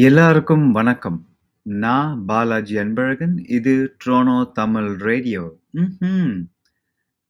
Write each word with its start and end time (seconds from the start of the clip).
எல்லாருக்கும் 0.00 0.72
வணக்கம். 0.72 1.28
நான் 1.62 2.24
பாலாஜி 2.24 2.76
அன்பழகன். 2.76 3.50
இது 3.50 3.96
ட்ரோனோ 4.04 4.52
தமிழ் 4.52 4.96
ரேடியோ. 4.96 5.58
ம்ஹ்ம். 5.74 6.44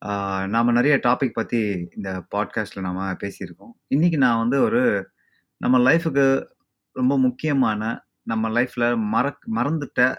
ஆ 0.04 0.46
நாம 0.46 0.72
நெறைய 0.72 1.00
டாபிக் 1.06 1.32
பத்தி 1.32 1.88
இந்த 1.96 2.26
பாட்காஸ்ட்ல 2.34 2.80
நாம 2.80 3.12
பேசியிருக்கோம். 3.12 3.72
இன்னைக்கு 3.86 4.18
நான் 4.18 4.38
வந்து 4.38 4.62
ஒரு 4.62 5.10
நம்ம 5.56 5.78
லைஃப்‌க்கு 5.78 6.46
ரொம்ப 6.92 7.18
முக்கியமான, 7.18 8.06
நம்ம 8.22 8.48
லைஃப்‌ல 8.48 8.96
மறக் 8.96 9.48
மறந்துட்ட 9.54 10.16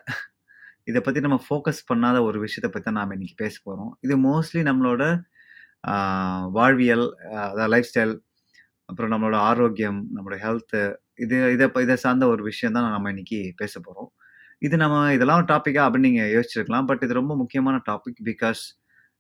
இத 0.84 1.02
பத்தி 1.02 1.20
நம்ம 1.20 1.42
ஃபோக்கஸ் 1.50 1.94
பண்ணாத 1.94 2.22
ஒரு 2.22 2.44
விஷயத்த 2.44 2.62
பத்தி 2.62 2.82
தான் 2.82 2.94
நாம 2.94 3.14
இன்னைக்கு 3.14 3.36
பேச 3.36 3.60
போறோம். 3.66 3.98
இது 4.02 4.18
மோஸ்ட்லி 4.18 4.72
நம்மளோட 4.72 5.22
ஆ 5.88 6.48
வாழ்வியல், 6.48 7.18
அதாவது 7.32 7.68
லைஃப் 7.68 7.90
ஸ்டைல், 7.94 8.20
அப்புறம் 8.86 9.12
நம்மளோட 9.12 9.36
ஆரோக்கியம், 9.36 10.08
நம்மளோட 10.16 10.34
ஹெல்த்து 10.34 10.96
இது 11.26 11.38
இதை 11.56 11.68
இதை 11.86 11.96
சார்ந்த 12.06 12.26
ஒரு 12.34 12.44
விஷயம் 12.52 12.76
தான் 12.78 12.88
நம்ம 12.96 13.12
இன்னைக்கு 13.14 13.40
பேச 13.62 13.74
போகிறோம் 13.88 14.10
இது 14.68 14.76
நம்ம 14.84 14.98
இதெல்லாம் 15.16 15.46
டாப்பிக்காக 15.52 15.86
அப்படின்னு 15.88 16.10
நீங்கள் 16.10 16.32
யோசிச்சிருக்கலாம். 16.36 16.88
பட் 16.90 17.04
இது 17.06 17.14
ரொம்ப 17.22 17.34
முக்கியமான 17.42 17.78
டாபிக். 17.90 18.20
பிகாஸ் 18.32 18.62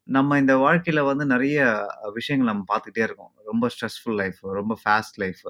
நம்ம 0.07 0.37
இந்த 0.41 0.53
வாழ்க்கையில் 0.65 1.07
வந்து 1.09 1.25
நிறைய 1.33 1.57
விஷயங்கள் 2.17 2.51
நம்ம 2.51 2.63
பார்த்துக்கிட்டே 2.71 3.03
இருக்கோம். 3.07 3.33
ரொம்ப 3.51 3.65
ஸ்ட்ரெஸ்ஃபுல் 3.73 4.17
லைஃப், 4.21 4.39
ரொம்ப 4.59 4.75
ஃபாஸ்ட் 4.83 5.17
லைஃப். 5.23 5.43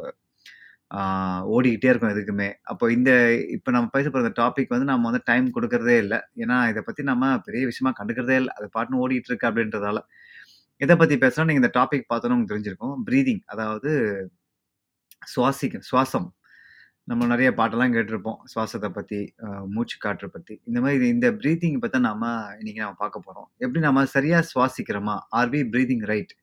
ஓடிக்கிட்டே 1.55 1.89
இருக்கோம் 1.91 2.13
எதுக்குமே. 2.15 2.47
அப்போ 2.71 2.85
இந்த 2.95 3.11
இப்போ 3.55 3.69
நம்ம 3.75 3.89
பேச 3.95 4.05
போகிற 4.07 4.23
இந்த 4.25 4.33
டாபிக் 4.41 4.73
வந்து 4.75 4.87
நம்ம 4.91 5.05
வந்து 5.09 5.21
டைம் 5.29 5.45
கொடுக்கறதே 5.57 5.95
இல்லை 6.03 6.19
ஏன்னா 6.43 6.57
இதை 6.71 6.81
பற்றி 6.87 7.03
நம்ம 7.11 7.29
பெரிய 7.47 7.63
விஷயமா 7.69 7.91
கண்டுக்கிறதே 7.99 8.37
இல்லை 8.41 8.53
அது 8.57 8.67
பாட்டுன்னு 8.75 9.01
ஓடிட்டு 9.03 9.31
இருக்கு 9.31 9.49
அப்படின்றதால. 9.49 9.99
இதை 10.81 10.95
பற்றி 11.01 11.15
பேசுனா 11.23 11.45
நீங்கள் 11.49 11.63
இந்த 11.63 11.73
டாபிக் 11.79 12.09
பார்த்தோன்னு 12.11 12.35
உங்களுக்கு 12.37 12.53
தெரிஞ்சிருக்கும். 12.55 12.95
ப்ரீதிங் 13.09 13.41
அதாவது 13.53 13.91
சுவாசிக்க 15.33 15.81
சுவாசம். 15.91 16.29
நம்ம 17.11 17.27
நிறைய 17.31 17.49
பாட்டெல்லாம் 17.59 17.93
கேட்டிருப்போம். 17.93 18.37
சுவாசத்தை 18.51 18.89
பற்றி 18.97 19.19
மூச்சு 19.75 19.95
காற்றை 20.03 20.27
பற்றி 20.33 20.53
இந்த 20.69 20.79
மாதிரி 20.83 21.07
இந்த 21.15 21.27
ப்ரீத்திங் 21.39 21.79
பற்றி 21.83 21.95
தான் 21.95 22.07
நாம 22.09 22.29
இன்னைக்கு 22.59 22.81
நம்ம 22.83 22.97
பார்க்க 23.01 23.25
போகிறோம் 23.25 23.47
எப்படி 23.63 23.79
நம்ம 23.85 24.03
சரியாக 24.15 24.43
சுவாசிக்கிறோமா? 24.51 25.15
Are 25.39 25.51
we 25.53 25.61
breathing 25.73 26.05
right? 26.11 26.33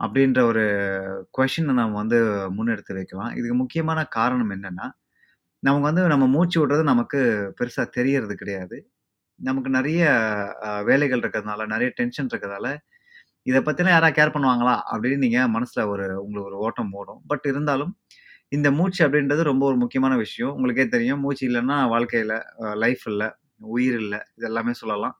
அப்படின்ற 0.00 0.40
ஒரு 0.50 0.64
கொஷினை 1.38 1.74
நம்ம 1.80 1.96
வந்து 2.02 2.18
முன்னெடுத்து 2.56 2.98
வைக்கலாம். 2.98 3.30
இதுக்கு 3.38 3.56
முக்கியமான 3.62 4.00
காரணம் 4.18 4.52
என்னென்னா 4.56 4.88
நமக்கு 5.62 5.88
வந்து 5.88 6.02
நம்ம 6.14 6.26
மூச்சு 6.34 6.58
விடுறது 6.62 6.82
நமக்கு 6.92 7.20
பெருசாக 7.58 7.86
தெரியறது 7.98 8.34
கிடையாது. 8.42 8.76
நமக்கு 9.40 9.70
நிறைய 9.78 10.02
வேலைகள் 10.88 11.22
இருக்கிறதுனால, 11.22 11.64
நிறைய 11.72 11.88
டென்ஷன் 11.98 12.30
இருக்கிறதால, 12.32 12.68
இதை 13.50 13.60
பற்றிலாம் 13.66 13.96
யாராவது 13.96 14.16
கேர் 14.18 14.34
பண்ணுவாங்களா? 14.34 14.76
அப்படின்னு 14.92 15.22
நீங்கள் 15.24 15.50
மனசில் 15.56 15.88
ஒரு 15.92 16.06
உங்களுக்கு 16.24 16.50
ஒரு 16.50 16.58
ஓட்டம் 16.66 16.92
ஓடும். 17.00 17.20
பட் 17.30 17.46
இருந்தாலும், 17.52 17.92
இந்த 18.52 18.68
மூச்சு 18.72 19.00
அப்படின்றது 19.06 19.42
ரொம்ப 19.44 19.64
ஒரு 19.66 19.76
முக்கியமான 19.80 20.14
விஷயம். 20.18 20.52
உங்களுக்கே 20.54 20.84
தெரியும். 20.88 21.20
மூச்சு 21.20 21.44
இல்லன்னா 21.48 21.76
வாழ்க்கையில் 21.88 22.34
அ 22.64 22.74
லைஃப் 22.82 23.04
இல்ல, 23.08 23.24
உயிர் 23.70 23.96
இல்ல. 24.02 24.16
இது 24.36 24.46
எல்லாமே 24.46 24.72
சொல்லலாம். 24.80 25.14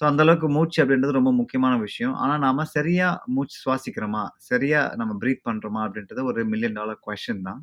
ஸோ 0.00 0.04
அந்த 0.08 0.22
அளவுக்கு 0.24 0.48
மூச்சு 0.54 0.78
அப்படின்றது 0.82 1.18
ரொம்ப 1.18 1.32
முக்கியமான 1.38 1.74
விஷயம். 1.82 2.14
ஆனா 2.22 2.34
நாம 2.42 2.64
சரியா 2.72 3.06
மூச்சு 3.34 3.56
சுவாசிக்கிறோமா? 3.62 4.22
சரியா 4.48 4.80
நம்ம 4.96 5.14
பிரீத் 5.22 5.46
பண்றோமா? 5.46 5.82
அப்படின்றது 5.86 6.22
ஒரு 6.26 6.42
மில்லியன் 6.52 6.78
டாலர் 6.78 7.00
கொஸ்டின் 7.06 7.46
தான். 7.48 7.60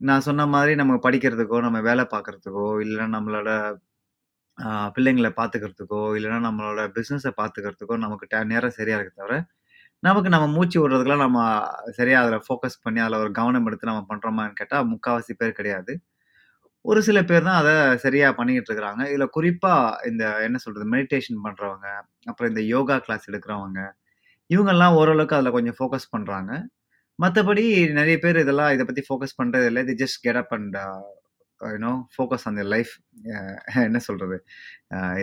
நான் 0.00 0.24
சொன்ன 0.26 0.46
மாரி 0.48 0.74
நம்ம 0.80 0.96
படிக்கிறதுக்கோ, 1.04 1.58
நம்ம 1.66 1.80
வேலை 1.88 2.04
பார்க்கறதுக்கோ, 2.12 2.66
இல்ல 2.86 3.00
நம்மளோட 3.16 3.50
பிள்ளைங்களை 4.58 5.30
பிள்ளைங்கள 5.30 5.38
பார்த்துக்கிறதுக்கோ, 5.38 6.02
இல்லன்னா 6.18 6.40
நம்மளோட 6.46 6.80
பிசினஸ 6.96 7.28
பார்த்துக்கிறதுக்கோ 7.38 7.96
நமக்கு 8.04 8.26
ட 8.30 8.46
நேரம் 8.50 8.76
சரியா 8.76 8.96
இருக்கு 8.98 9.20
தவிர, 9.20 9.36
நமக்கு 10.02 10.28
நம்ம 10.34 10.46
மூச்சு 10.56 10.78
விடுறதுக்கெல்லாம் 10.80 11.24
நம்ம 11.26 11.38
சரியா 11.98 12.18
அதில 12.24 12.36
ஃபோக்கஸ் 12.46 12.76
பண்ணி, 12.84 13.00
அதில 13.04 13.18
ஒரு 13.24 13.30
கவனம் 13.38 13.66
எடுத்து 13.68 13.88
நம்ம 13.90 14.02
பண்றோமான்னு 14.10 14.58
கேட்டா, 14.60 14.78
முக்காவாசி 14.92 15.32
பேர் 15.40 15.56
கிடையாது. 15.58 15.92
ஒரு 16.84 17.00
சில 17.08 17.18
பேர் 17.30 17.46
தான் 17.48 17.58
அத 17.62 17.70
சரியா 18.04 18.28
பண்ணிக்கிட்டு 18.38 18.70
இருக்கிறாங்க. 18.70 19.02
இதில 19.12 19.26
குறிப்பா 19.36 19.72
இந்த 20.10 20.24
என்ன 20.46 20.58
சொல்றது? 20.64 20.86
மெடிடேஷன் 20.94 21.40
பண்றவங்க, 21.46 21.86
அப்புறம் 22.30 22.50
இந்த 22.52 22.62
யோகா 22.74 22.96
கிளாஸ் 23.06 23.28
எடுக்கிறவங்க, 23.30 23.80
இவங்கலாம் 24.50 24.96
ஓரளவுக்கு 25.00 25.36
அதில 25.38 25.52
கொஞ்சம் 25.58 25.78
ஃபோக்கஸ் 25.80 26.12
பண்றாங்க. 26.16 26.52
மத்தபடி 27.18 27.64
நெறைய 28.00 28.18
பேர் 28.24 28.42
இதெல்லாம் 28.44 28.72
இத 28.76 28.84
பத்தி 28.88 29.02
ஃபோக்கஸ் 29.08 29.38
பண்றது 29.40 29.68
இல்ல. 29.72 29.82
They 29.90 29.96
just 30.04 30.20
get 30.26 30.40
up 30.42 30.54
and 30.58 30.76
you know 31.74 31.92
focus 32.14 32.44
on 32.48 32.56
their 32.58 32.70
life. 32.74 32.92
என்ன 33.88 34.00
சொல்கிறது 34.08 34.36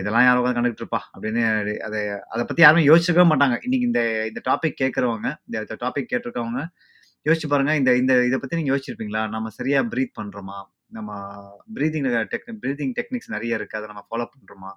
இதெல்லாம் 0.00 0.26
யாரும் 0.26 0.40
உட்காந்து 0.42 0.58
கண்டுகிட்டு 0.58 0.84
இருப்பா? 0.84 1.00
அப்படின்னு 1.14 1.42
அதை 1.88 2.00
அதை 2.34 2.42
பற்றி 2.48 2.62
யாரும் 2.66 2.86
யோசிச்சிருக்கவே 2.90 3.28
மாட்டாங்க. 3.32 3.56
இன்னைக்கு 3.66 3.88
இந்த 3.90 4.02
இந்த 4.30 4.42
டாபிக் 4.50 4.78
கேட்குறவங்க 4.82 5.28
இந்த 5.48 5.78
டாபிக் 5.84 6.10
கேட்டிருக்கவங்க, 6.12 6.62
யோசிச்சு 7.28 7.48
பாருங்க. 7.54 7.74
இந்த 7.80 7.90
இந்த 8.02 8.14
இதை 8.30 8.38
பற்றி 8.42 8.58
நீங்கள் 8.60 8.74
யோசிச்சிருப்பீங்களா? 8.74 9.22
நம்ம 9.36 9.50
சரியாக 9.58 9.88
பிரீத் 9.94 10.16
பண்ணுறோமா 10.20 10.58
நம்ம 10.96 11.12
ப்ரீதிங் 11.76 12.06
டெக் 12.32 12.48
ப்ரீதிங் 12.64 12.94
டெக்னிக்ஸ் 12.98 13.32
நிறைய 13.36 13.58
இருக்குது 13.58 13.80
அதை 13.80 13.88
நம்ம 13.92 14.04
ஃபாலோ 14.10 14.26
பண்ணுறோமா 14.34 14.72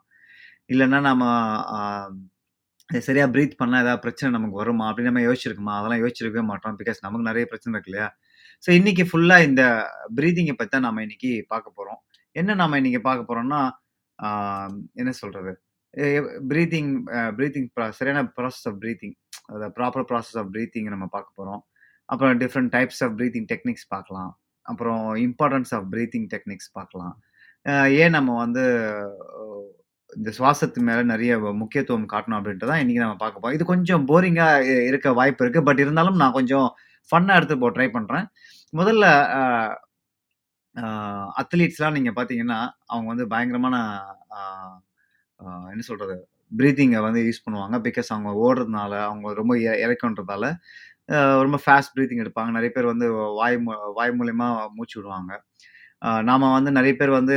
இல்லைன்னா 0.74 1.00
நம்ம 1.09 1.24
சரியாக 2.90 3.30
ப்ரீத் 3.34 3.59
பண்ணால் 3.62 3.84
ஏதாவது 3.84 4.02
பிரச்சனை 4.06 4.30
நமக்கு 4.36 4.59
வருமா? 4.62 4.86
அப்படின்னு 4.90 5.12
நம்ம 5.12 5.24
யோசிச்சிருக்குமா 5.28 5.74
அதெல்லாம் 5.80 6.02
யோசிச்சிருக்கவே 6.03 6.44
மாட்டோம். 6.52 6.78
பிகாஸ் 6.81 7.00
நமக்கு 7.06 7.28
நிறைய 7.30 7.46
பிரச்சனை 7.52 7.74
இருக்கு 7.76 7.91
இல்லையா? 7.91 8.08
ஸோ 8.64 8.70
இன்னைக்கு 8.72 9.03
ஃபுல்லாக 9.09 9.47
இந்த 9.50 9.64
ப்ரீதிங்கை 10.18 10.53
பற்றி 10.56 10.72
தான் 10.72 10.86
நம்ம 10.88 11.02
இன்னைக்கு 11.02 11.31
பார்க்க 11.47 11.78
போகிறோம் 11.78 12.00
என்ன 12.36 12.56
நம்ம 12.56 12.78
இன்னைக்கு 12.78 13.02
பார்க்க 13.02 13.30
போகிறோம்னா 13.30 13.62
என்ன 14.96 15.12
சொல்கிறது 15.22 15.52
ப்ரீத்திங் 16.50 16.92
ப்ரீத்திங் 17.38 17.70
ப்ரா 17.75 17.86
சரியான 18.00 18.24
ப்ராசஸ் 18.38 18.68
ஆஃப் 18.70 18.80
ப்ரீத்திங் 18.84 19.16
அதாவது 19.47 19.74
ப்ராப்பர் 19.78 20.08
ப்ராசஸ் 20.09 20.38
ஆஃப் 20.42 20.52
ப்ரீத்திங் 20.56 20.90
நம்ம 20.96 21.06
பார்க்க 21.16 21.40
போகிறோம் 21.40 21.62
அப்புறம் 22.09 22.36
different 22.44 22.72
types 22.75 23.02
of 23.06 23.16
breathing 23.20 23.47
techniques 23.52 23.88
பார்க்கலாம். 23.96 24.31
அப்புறம் 24.66 25.03
இம்பார்ட்டன்ஸ் 25.28 25.72
ஆஃப் 25.78 25.88
ப்ரீத்திங் 25.94 26.28
டெக்னிக்ஸ் 26.34 26.72
பார்க்கலாம். 26.78 27.16
ஏன் 28.02 28.16
நம்ம 28.18 28.36
வந்து 28.44 28.64
இந்த 30.09 30.30
சுவாசத்து 30.38 30.80
மேலே 30.90 31.02
நிறைய 31.12 31.31
முக்கியத்துவம் 31.62 32.12
காட்டணும் 32.14 32.38
அப்படின்ட்டு 32.40 32.70
தான் 32.70 32.81
இன்றைக்கி 32.84 33.02
நம்ம 33.03 33.18
பார்க்க 33.24 33.41
போகிறோம் 33.41 33.58
இது 33.58 33.66
கொஞ்சம் 33.74 34.06
போரிங்காக 34.12 34.78
இருக்க 34.90 35.09
வாய்ப்பு 35.20 35.44
இருக்குது 35.44 35.68
பட் 35.68 35.81
இருந்தாலும் 35.84 36.20
நான் 36.22 36.38
கொஞ்சம் 36.38 36.68
ஃபன்னாக 37.10 37.40
எடுத்து 37.40 37.58
போ 37.64 37.70
ட்ரை 37.78 37.88
பண்ணுறேன் 37.98 38.26
முதல்ல 38.74 39.06
அத்லீட்ஸ்லாம் 41.42 41.96
நீங்கள் 41.98 42.16
பார்த்தீங்கன்னா, 42.18 42.60
அவங்க 42.94 43.08
வந்து 43.14 43.26
பயங்கரமான 43.34 43.76
என்ன 45.74 45.84
சொல்கிறது 45.90 46.16
ப்ரீத்திங்கை 46.52 47.02
வந்து 47.08 47.22
யூஸ் 47.28 47.44
பண்ணுவாங்க. 47.46 47.76
பிகாஸ் 47.88 48.09
அவங்க 48.16 48.32
ஓடுறதுனால, 48.46 48.94
அவங்க 49.09 49.34
ரொம்ப 49.42 49.54
இறக்கன்றதால 49.86 50.46
ரொம்ப 51.46 51.58
ஃபாஸ்ட் 51.64 51.94
ப்ரீத்திங் 51.96 52.24
எடுப்பாங்க. 52.24 52.52
நிறைய 52.58 52.72
பேர் 52.76 52.92
வந்து 52.94 53.08
வாய் 53.40 53.58
மூ 53.66 53.74
வாய் 53.98 54.14
மூலயமா 54.20 54.48
மூச்சு 54.78 54.96
விடுவாங்க. 55.00 55.32
நாம் 56.30 56.46
வந்து 56.58 56.72
நிறைய 56.78 56.94
பேர் 57.00 57.12
வந்து 57.20 57.36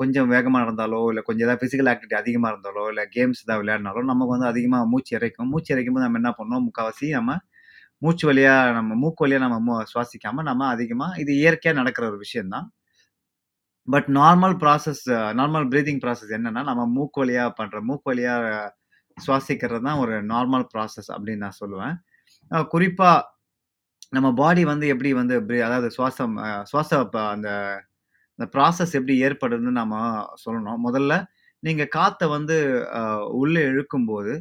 கொஞ்சம் 0.00 0.30
வேகமாக 0.34 0.64
இருந்தாலோ 0.66 1.00
இல்லை 1.10 1.22
கொஞ்சம் 1.28 1.46
ஏதாவது 1.46 1.62
ஃபிசிக்கல் 1.62 1.90
ஆக்டிவிட்டி 1.92 2.16
அதிகமாக 2.22 2.52
இருந்தாலோ, 2.54 2.84
இல்லை 2.92 3.04
கேம்ஸ் 3.16 3.42
ஏதாவது 3.44 3.62
விளையாடினாலோ, 3.62 4.02
நமக்கு 4.12 4.34
வந்து 4.36 4.48
அதிகமாக 4.52 4.88
மூச்சு 4.92 5.12
இறைக்கும் 5.18 5.50
மூச்சு 5.54 5.72
இறைக்கும் 5.74 5.96
போது 5.98 6.06
நம்ம 6.06 6.20
என்ன 6.22 6.32
பண்ணோம்? 6.40 6.64
முக்கால்வாசி 6.68 7.08
நம்ம 7.18 7.36
மூச்சு 8.04 8.24
வழியா 8.30 8.54
நம்ம 8.78 8.94
மூக்கு 9.02 9.24
வழியா 9.24 9.40
நம்ம 9.46 9.58
மு 9.68 9.74
சுவாசிக்காம, 9.92 10.42
நம்ம 10.50 10.68
அதிகமா 10.74 11.08
இது 11.22 11.32
இயற்கையா 11.42 11.74
நடக்கிற 11.80 12.04
ஒரு 12.12 12.18
விஷயந்தான் 12.24 12.68
but 13.88 14.08
normal 14.18 14.54
process 14.62 15.02
normal 15.40 15.66
breathing 15.72 16.00
process 16.04 16.32
என்னன்னா, 16.36 16.62
நம்ம 16.70 16.82
மூக்கு 16.96 17.18
வழியா 17.22 17.44
பண்ற 17.58 17.80
மூக்கு 17.88 18.08
வழியா 18.10 18.34
சுவாசிக்கிறது 19.16 19.84
தான் 19.88 20.00
ஒரு 20.04 20.14
நார்மல் 20.32 20.66
ப்ராசஸ் 20.72 21.10
அப்படின்னு 21.14 21.44
நான் 21.46 21.60
சொல்லுவேன். 21.62 21.94
குறிப்பாக 22.50 22.70
குறிப்பா 22.74 23.10
நம்ம 24.12 24.28
பாடி 24.40 24.62
வந்து 24.72 24.86
எப்படி 24.94 25.10
வந்து 25.20 25.34
அதாவது 25.68 25.88
சுவாசம் 25.96 26.34
சுவாச 26.70 26.90
ப 27.14 27.18
அந்த 27.34 27.50
அந்த 28.38 28.46
ப்ராசஸ் 28.54 28.94
எப்படி 28.98 29.14
ஏற்படுதுன்னு 29.26 29.72
நம்ம 29.82 29.96
சொல்லணும். 30.44 30.80
முதல்ல 30.86 31.14
நீங்கள் 31.62 31.92
காற்றை 31.96 32.26
வந்து 32.36 32.56
உள்ளே 33.42 33.62
இழுக்கும்போது, 33.72 34.32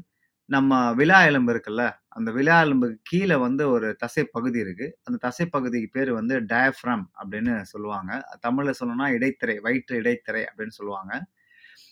நம்ம 0.49 0.71
விழா 0.99 1.19
எலும்பு 1.29 1.51
இருக்குல்ல, 1.55 1.83
அந்த 2.13 2.31
விலா 2.31 2.61
எலும்புக்கு 2.61 3.39
வந்து 3.39 3.69
ஒரு 3.69 3.95
தசை 3.95 4.23
பகுதி 4.23 4.59
இருக்கு. 4.59 4.99
அந்த 5.03 5.19
தசை 5.21 5.45
பகுதிக்கு 5.45 5.89
பேர் 5.91 6.11
வந்து 6.13 6.39
டயஃப்ரம் 6.41 7.03
அப்படின்னு 7.23 7.61
சொல்லுவாங்க. 7.61 8.23
தமிழில் 8.39 8.73
சொல்லணும்னா 8.79 9.09
இடைத்திரை, 9.09 9.59
வயிற்று 9.59 9.97
இடைத்திரை 9.97 10.43
அப்படின்னு 10.43 10.67
சொல்லுவாங்க. 10.67 11.23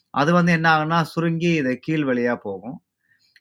அது 0.10 0.34
வந்து 0.34 0.52
என்ன 0.52 0.68
ஆகுன்னா 0.78 1.02
சுருங்கி 1.02 1.54
இதை 1.56 1.78
கீழ் 1.78 2.04
வழியாக 2.04 2.40
போகும். 2.44 2.84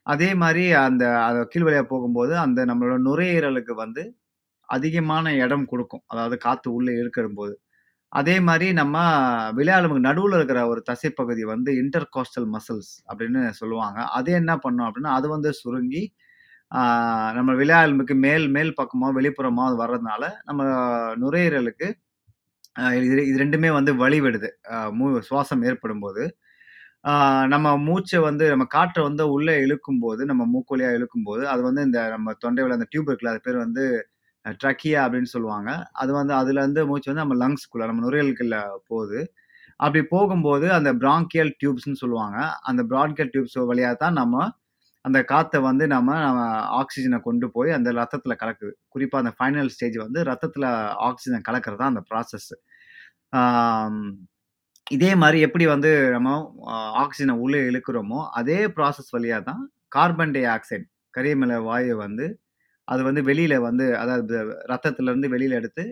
அதே 0.03 0.35
மாதிரி 0.35 0.73
அந்த 0.73 1.23
அதை 1.25 1.45
கீழ் 1.49 1.63
வழியாக 1.63 1.87
போகும்போது, 1.87 2.39
அந்த 2.39 2.67
நம்மளோட 2.67 2.99
நுரையீரலுக்கு 3.05 3.75
வந்து 3.75 4.17
அதிகமான 4.61 5.35
இடம் 5.35 5.65
கொடுக்கும் 5.65 6.03
அதாவது 6.07 6.39
காற்று 6.39 6.73
உள்ளே 6.73 6.93
இழுக்கும்போது. 6.93 7.55
அதே 8.09 8.41
மாதிரி 8.41 8.73
நம்ம 8.73 8.97
விலா 9.53 9.81
நடுவில் 9.81 10.35
இருக்கிற 10.35 10.69
ஒரு 10.69 10.83
தசைப்பகுதி 10.91 11.43
வந்து 11.45 11.45
வந்து 11.47 11.73
இன்டர்காஸ்டல் 11.73 12.49
மசில்ஸ் 12.53 12.93
அப்படின்னு 13.09 13.49
சொல்லுவாங்க. 13.51 14.05
அது 14.05 14.33
என்ன 14.33 14.59
பண்ணும் 14.59 14.87
அப்படின்னா, 14.87 15.11
அது 15.11 15.29
வந்து 15.29 15.53
சுருங்கி, 15.53 16.15
நம்ம 17.35 17.53
விலா 17.55 17.79
எலும்புக்கு 17.83 18.15
மேல் 18.27 18.47
மேல் 18.49 18.73
பக்கமோ, 18.81 19.09
வெளிப்புறமோ 19.19 19.63
அது 19.69 19.77
வர்றதுனால, 19.85 20.23
நம்ம 20.45 20.63
நுரையீரலுக்கு 21.23 21.89
இது 22.99 23.07
இது 23.31 23.39
ரெண்டுமே 23.45 23.71
வந்து 23.79 23.93
வழிவிடுது. 24.03 24.49
மூ 24.99 25.07
சுவாசம் 25.29 25.65
ஏற்படும்போது. 25.71 26.23
போது 27.05 27.51
நம்ம 27.55 27.69
மூச்சை 27.87 28.19
வந்து 28.29 28.45
நம்ம 28.51 28.65
காற்றை 28.75 29.03
வந்து 29.05 29.25
உள்ளே 29.37 29.55
இழுக்கும் 29.65 30.01
போது 30.01 30.23
நம்ம 30.27 30.43
மூக்கு 30.53 30.75
இழுக்கும் 30.75 30.97
இழுக்கும்போது, 30.99 31.45
அது 31.53 31.63
வந்து 31.69 31.83
இந்த 31.89 32.01
நம்ம 32.15 32.35
தொண்டையில் 32.45 32.77
அந்த 32.77 32.87
டியூப் 32.93 33.09
இருக்குல்ல, 33.11 33.33
அது 33.35 33.43
பேர் 33.49 33.59
வந்து 33.67 33.85
ட்ரக்கியா 34.63 35.01
அப்படின்னு 35.07 35.31
சொல்லுவாங்க. 35.37 35.71
அது 36.03 36.13
வந்து 36.13 36.35
அதுலேருந்து 36.41 36.83
மூச்சு 36.91 37.11
வந்து 37.13 37.25
நம்ம 37.25 37.39
லங்ஸ்குள்ளே 37.45 37.89
நம்ம 37.91 38.05
நுரையீரலுக்குள்ள 38.07 38.59
போகுது. 38.93 39.21
அப்படி 39.81 40.03
போகும்போது 40.15 40.67
அந்த 40.79 40.91
பிராங்கியல் 41.05 41.53
டியூப்ஸ்ன்னு 41.61 42.03
சொல்லுவாங்க. 42.05 42.39
அந்த 42.71 42.83
பிராங்கியல் 42.93 43.33
டியூப்ஸ் 43.35 43.59
வழியாக 43.73 43.97
தான் 44.05 44.19
நம்ம 44.23 44.37
அந்த 45.05 45.19
காற்றை 45.31 45.59
வந்து 45.69 45.85
நம்ம 45.93 46.17
நம்ம 46.25 46.41
ஆக்சிஜனை 46.81 47.19
கொண்டு 47.27 47.47
போய் 47.55 47.71
அந்த 47.77 47.91
ரத்தத்தில் 48.01 48.41
கலக்குது. 48.43 48.73
குறிப்பாக 48.95 49.23
அந்த 49.23 49.33
ஃபைனல் 49.39 49.71
ஸ்டேஜ் 49.75 49.97
வந்து 50.05 50.21
ரத்தத்தில் 50.31 50.67
ஆக்சிஜன் 51.09 51.47
கலக்கிறது 51.49 51.81
தான் 51.83 51.93
அந்த 51.93 52.03
ப்ராசஸ். 52.11 52.51
இதே 54.97 55.11
மாதிரி 55.23 55.39
எப்படி 55.47 55.67
வந்து 55.75 55.91
நம்ம 56.17 56.31
ஆக்சிஜனை 57.03 57.35
உள்ளே 57.45 57.61
இழுக்கிறோமோ, 57.71 58.21
அதே 58.41 58.61
ப்ராசஸ் 58.77 59.13
வழியா 59.17 59.39
தான் 59.51 59.63
கார்பன் 59.97 60.35
டை 60.37 60.45
ஆக்சைடு 60.57 60.87
கரியமில 61.15 61.55
வாயு 61.69 61.95
வந்து 62.05 62.27
அது 62.89 63.03
வந்து 63.09 63.23
வெளியில் 63.31 63.57
வந்து 63.69 63.87
அதாவது 64.03 64.37
ரத்தத்துலேருந்து 64.73 65.29
வெளியில் 65.35 65.59
எடுத்து 65.61 65.85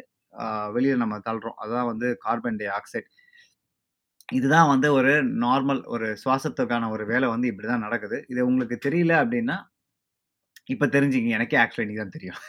வெளியில் 0.76 1.02
நம்ம 1.02 1.16
தள்ளுறோம் 1.28 1.58
அதுதான் 1.62 1.88
வந்து 1.92 2.08
கார்பன் 2.26 2.58
டை 2.60 2.68
ஆக்சைடு. 2.78 3.08
இதுதான் 4.28 4.70
வந்து 4.72 4.88
ஒரு 4.98 5.12
நார்மல் 5.44 5.80
ஒரு 5.94 6.06
சுவாசத்துக்கான 6.22 6.88
ஒரு 6.94 7.04
வேலை 7.10 7.26
வந்து 7.34 7.50
இப்படி 7.50 7.66
தான் 7.68 7.84
நடக்குது. 7.86 8.16
இது 8.32 8.40
உங்களுக்கு 8.50 8.76
தெரியல 8.86 9.12
அப்படின்னா, 9.22 9.56
இப்போ 10.72 10.86
தெரிஞ்சுங்க 10.96 11.30
எனக்கே 11.36 11.58
ஆக்சுவலி 11.62 11.84
இன்னைக்கு 11.86 12.04
தான் 12.04 12.16
தெரியும். 12.18 12.40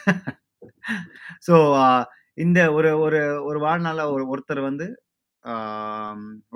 ஸோ 1.48 1.56
இந்த 2.38 2.60
ஒரு 2.78 2.90
ஒரு 3.06 3.20
ஒரு 3.50 3.60
வாழ்நாளில் 3.66 4.12
ஒரு 4.16 4.24
ஒருத்தர் 4.34 4.62
வந்து 4.70 4.88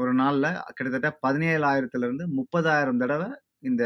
ஒரு 0.02 0.12
நாளில் 0.22 0.50
கிட்டத்தட்ட 0.78 1.10
பதினேழாயிரத்துலேருந்து 1.26 2.26
முப்பதாயிரம் 2.40 3.02
தடவை 3.04 3.30
இந்த 3.70 3.84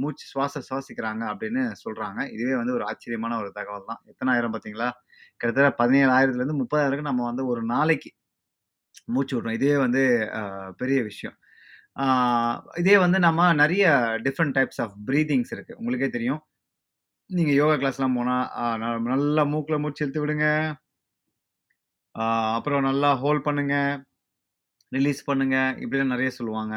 மூச்சு 0.00 0.24
சுவாசம் 0.32 0.66
சுவாசிக்கிறாங்க 0.68 1.22
அப்படின்னு 1.32 1.62
சொல்கிறாங்க 1.84 2.20
இதுவே 2.34 2.54
வந்து 2.60 2.74
ஒரு 2.78 2.84
ஆச்சரியமான 2.90 3.38
ஒரு 3.42 3.50
தகவல் 3.58 3.88
தான். 3.90 4.00
எத்தன 4.10 4.32
ஆயிரம் 4.34 4.54
பார்த்தீங்களா? 4.54 4.88
கிட்டத்தட்ட 5.40 5.70
17,000லிருந்து 5.80 6.58
30,000க்கு 6.60 7.08
நம்ம 7.10 7.24
வந்து 7.30 7.44
ஒரு 7.52 7.62
நாளைக்கு 7.74 8.10
மூச்சு 9.14 9.34
விடுறோம். 9.36 9.56
இதுவே 9.58 9.76
வந்து 9.84 10.02
பெரிய 10.82 10.98
விஷயம். 11.10 11.36
இதே 12.82 12.96
வந்து 13.04 13.18
நம்ம 13.26 13.40
நிறைய 13.62 13.84
டிஃப்ரெண்ட் 14.26 14.56
டைப்ஸ் 14.58 14.80
ஆஃப் 14.84 14.96
ப்ரீதிங்ஸ் 15.08 15.52
இருக்குது 15.56 15.78
உங்களுக்கே 15.80 16.08
தெரியும். 16.16 16.42
நீங்கள் 17.30 17.58
யோகா 17.60 17.76
கிளாஸ்லாம் 17.82 18.16
போனால் 18.18 18.44
ந 18.82 18.88
நல்லா 19.12 19.44
மூக்கில் 19.52 19.82
மூச்சு 19.84 20.02
இழுத்து 20.04 20.22
விடுங்க. 20.24 20.48
அப்புறம் 22.58 22.86
நல்லா 22.88 23.08
ஹோல்ட் 23.22 23.46
பண்ணுங்க. 23.48 23.76
ரிலீஸ் 24.96 25.22
பண்ணுங்க. 25.30 25.56
இப்படிலாம் 25.84 26.14
நிறைய 26.14 26.30
சொல்லுவாங்க. 26.38 26.74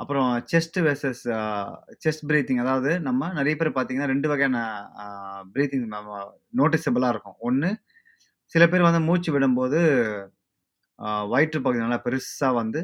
அப்புறம் 0.00 0.30
செஸ்ட் 0.52 0.78
வெர்சஸ் 0.86 1.24
செஸ்ட் 2.04 2.24
ப்ரீத்திங் 2.30 2.62
அதாவது 2.64 2.90
நம்ம 3.08 3.28
நிறைய 3.38 3.54
பேர் 3.58 3.76
பார்த்தீங்கன்னா 3.76 4.08
ரெண்டு 4.12 4.28
வகையான 4.32 4.58
ப்ரீத்திங் 5.54 5.84
பிரீத்திங் 5.84 5.84
நம்ம 5.96 7.10
இருக்கும். 7.14 7.36
ஒன்று 7.48 7.70
சில 8.54 8.64
பேர் 8.72 8.88
வந்து 8.88 9.02
மூச்சு 9.08 9.30
விடும்போது 9.34 9.80
வயிற்று 11.32 11.60
பகுதி 11.64 11.80
நல்லா 11.84 12.00
பெருசாக 12.06 12.54
வந்து 12.60 12.80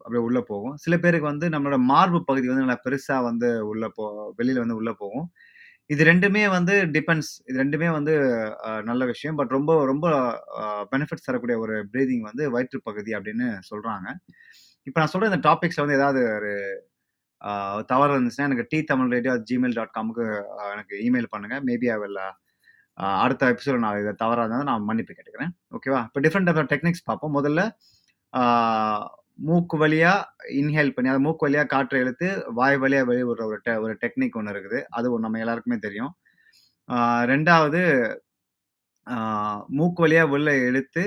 அப்படியே 0.00 0.22
உள்ளே 0.28 0.42
போகும். 0.50 0.74
சில 0.84 0.94
பேருக்கு 1.04 1.26
வந்து 1.32 1.46
நம்மளோட 1.54 1.78
மார்பு 1.92 2.18
பகுதி 2.30 2.46
வந்து 2.50 2.64
நல்லா 2.64 2.78
பெருசாக 2.86 3.22
வந்து 3.30 3.48
உள்ளே 3.70 3.88
போ 3.98 4.04
வெளியில் 4.38 4.62
வந்து 4.64 4.78
உள்ளே 4.80 4.94
போகும். 5.02 5.26
இது 5.90 6.02
ரெண்டுமே 6.10 6.42
வந்து 6.56 6.74
டிபெண்ட்ஸ். 6.96 7.32
இது 7.48 7.56
ரெண்டுமே 7.62 7.88
வந்து 7.98 8.14
நல்ல 8.90 9.02
விஷயம். 9.12 9.38
பட் 9.40 9.52
ரொம்ப 9.58 9.72
ரொம்ப 9.92 10.06
பெனிஃபிட்ஸ் 10.92 11.28
தரக்கூடிய 11.28 11.56
ஒரு 11.64 11.76
ப்ரீதிங் 11.94 12.24
வந்து 12.30 12.44
வயிற்று 12.56 12.80
பகுதி 12.90 13.12
அப்படின்னு 13.18 13.48
சொல்கிறாங்க 13.70 14.08
இப்போ 14.86 14.98
நான் 15.00 15.12
சொல்கிற 15.14 15.30
இந்த 15.32 15.40
டாபிக்ஸில் 15.48 15.84
வந்து 15.84 15.98
ஏதாவது 16.00 16.20
ஒரு 16.36 16.52
அ 17.42 17.50
தவறு 17.92 18.14
இருந்துச்சுன்னா 18.14 18.48
எனக்கு 18.50 18.66
D 18.72 18.78
Tamil 18.90 19.12
radio 19.16 19.34
Gmail 19.50 19.76
dot 19.78 19.94
காமுக்கு 19.96 20.24
எனக்கு 20.74 20.96
இமெயில் 21.06 21.30
பண்ணுங்கள் 21.34 21.62
மேபி 21.68 21.88
ஐ 21.94 21.98
வில் 22.02 22.18
அடுத்த 23.22 23.50
எபிசோட 23.52 23.76
நான் 23.84 24.00
இதை 24.02 24.12
தவறாக 24.22 24.44
இருந்தால் 24.44 24.68
நான் 24.70 24.86
மன்னிப்பு 24.88 25.12
கேட்டுக்கிறேன். 25.16 25.52
ஓகேவா? 25.76 26.00
இப்போ 26.08 26.20
டிஃப்ரெண்ட் 26.24 26.48
டைப் 26.48 26.60
ஆஃப் 26.62 26.70
டெக்னிக்ஸ் 26.72 27.06
பார்ப்போம். 27.10 27.34
முதல்ல 27.38 27.60
மூக்கு 29.48 29.76
வழியாக 29.82 30.48
இன்ஹேல் 30.60 30.92
பண்ணி, 30.94 31.10
அதை 31.12 31.20
மூக்கு 31.26 31.46
வழியாக 31.46 31.68
காற்றை 31.74 32.00
இழுத்து 32.04 32.28
வாய் 32.58 32.78
வழியாக 32.82 33.06
வெளிவிடுற 33.10 33.44
ஒரு 33.50 33.58
டெ 33.66 33.74
ஒரு 33.84 33.94
டெக்னிக் 34.02 34.36
ஒன்று 34.40 34.52
இருக்குது. 34.54 34.80
அது 34.98 35.06
நம்ம 35.26 35.40
எல்லாருக்குமே 35.44 35.78
தெரியும். 35.86 36.12
ரெண்டாவது 37.32 37.80
மூக்கு 39.78 40.00
வழியாக 40.04 40.30
வெளில 40.34 40.50
இழுத்து 40.68 41.04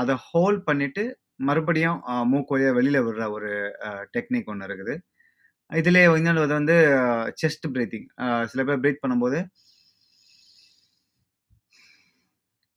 அதை 0.00 0.14
ஹோல்ட் 0.28 0.62
பண்ணிட்டு 0.68 1.04
மறுபடியும் 1.48 1.98
மூக்கு 2.32 2.54
வழியாக 2.54 2.76
வெளியில் 2.78 3.04
விடுற 3.06 3.24
ஒரு 3.36 3.50
டெக்னிக் 4.14 4.50
ஒன்று 4.52 4.66
இருக்குது. 4.68 4.94
இதிலே 5.70 6.02
இன்னொன்று 6.18 6.46
வந்து 6.58 6.76
செஸ்ட் 7.42 7.66
பிரீத்திங். 7.74 8.06
சில 8.50 8.60
பேர் 8.68 8.82
ப்ரீத் 8.82 9.02
பண்ணும்போது 9.04 9.38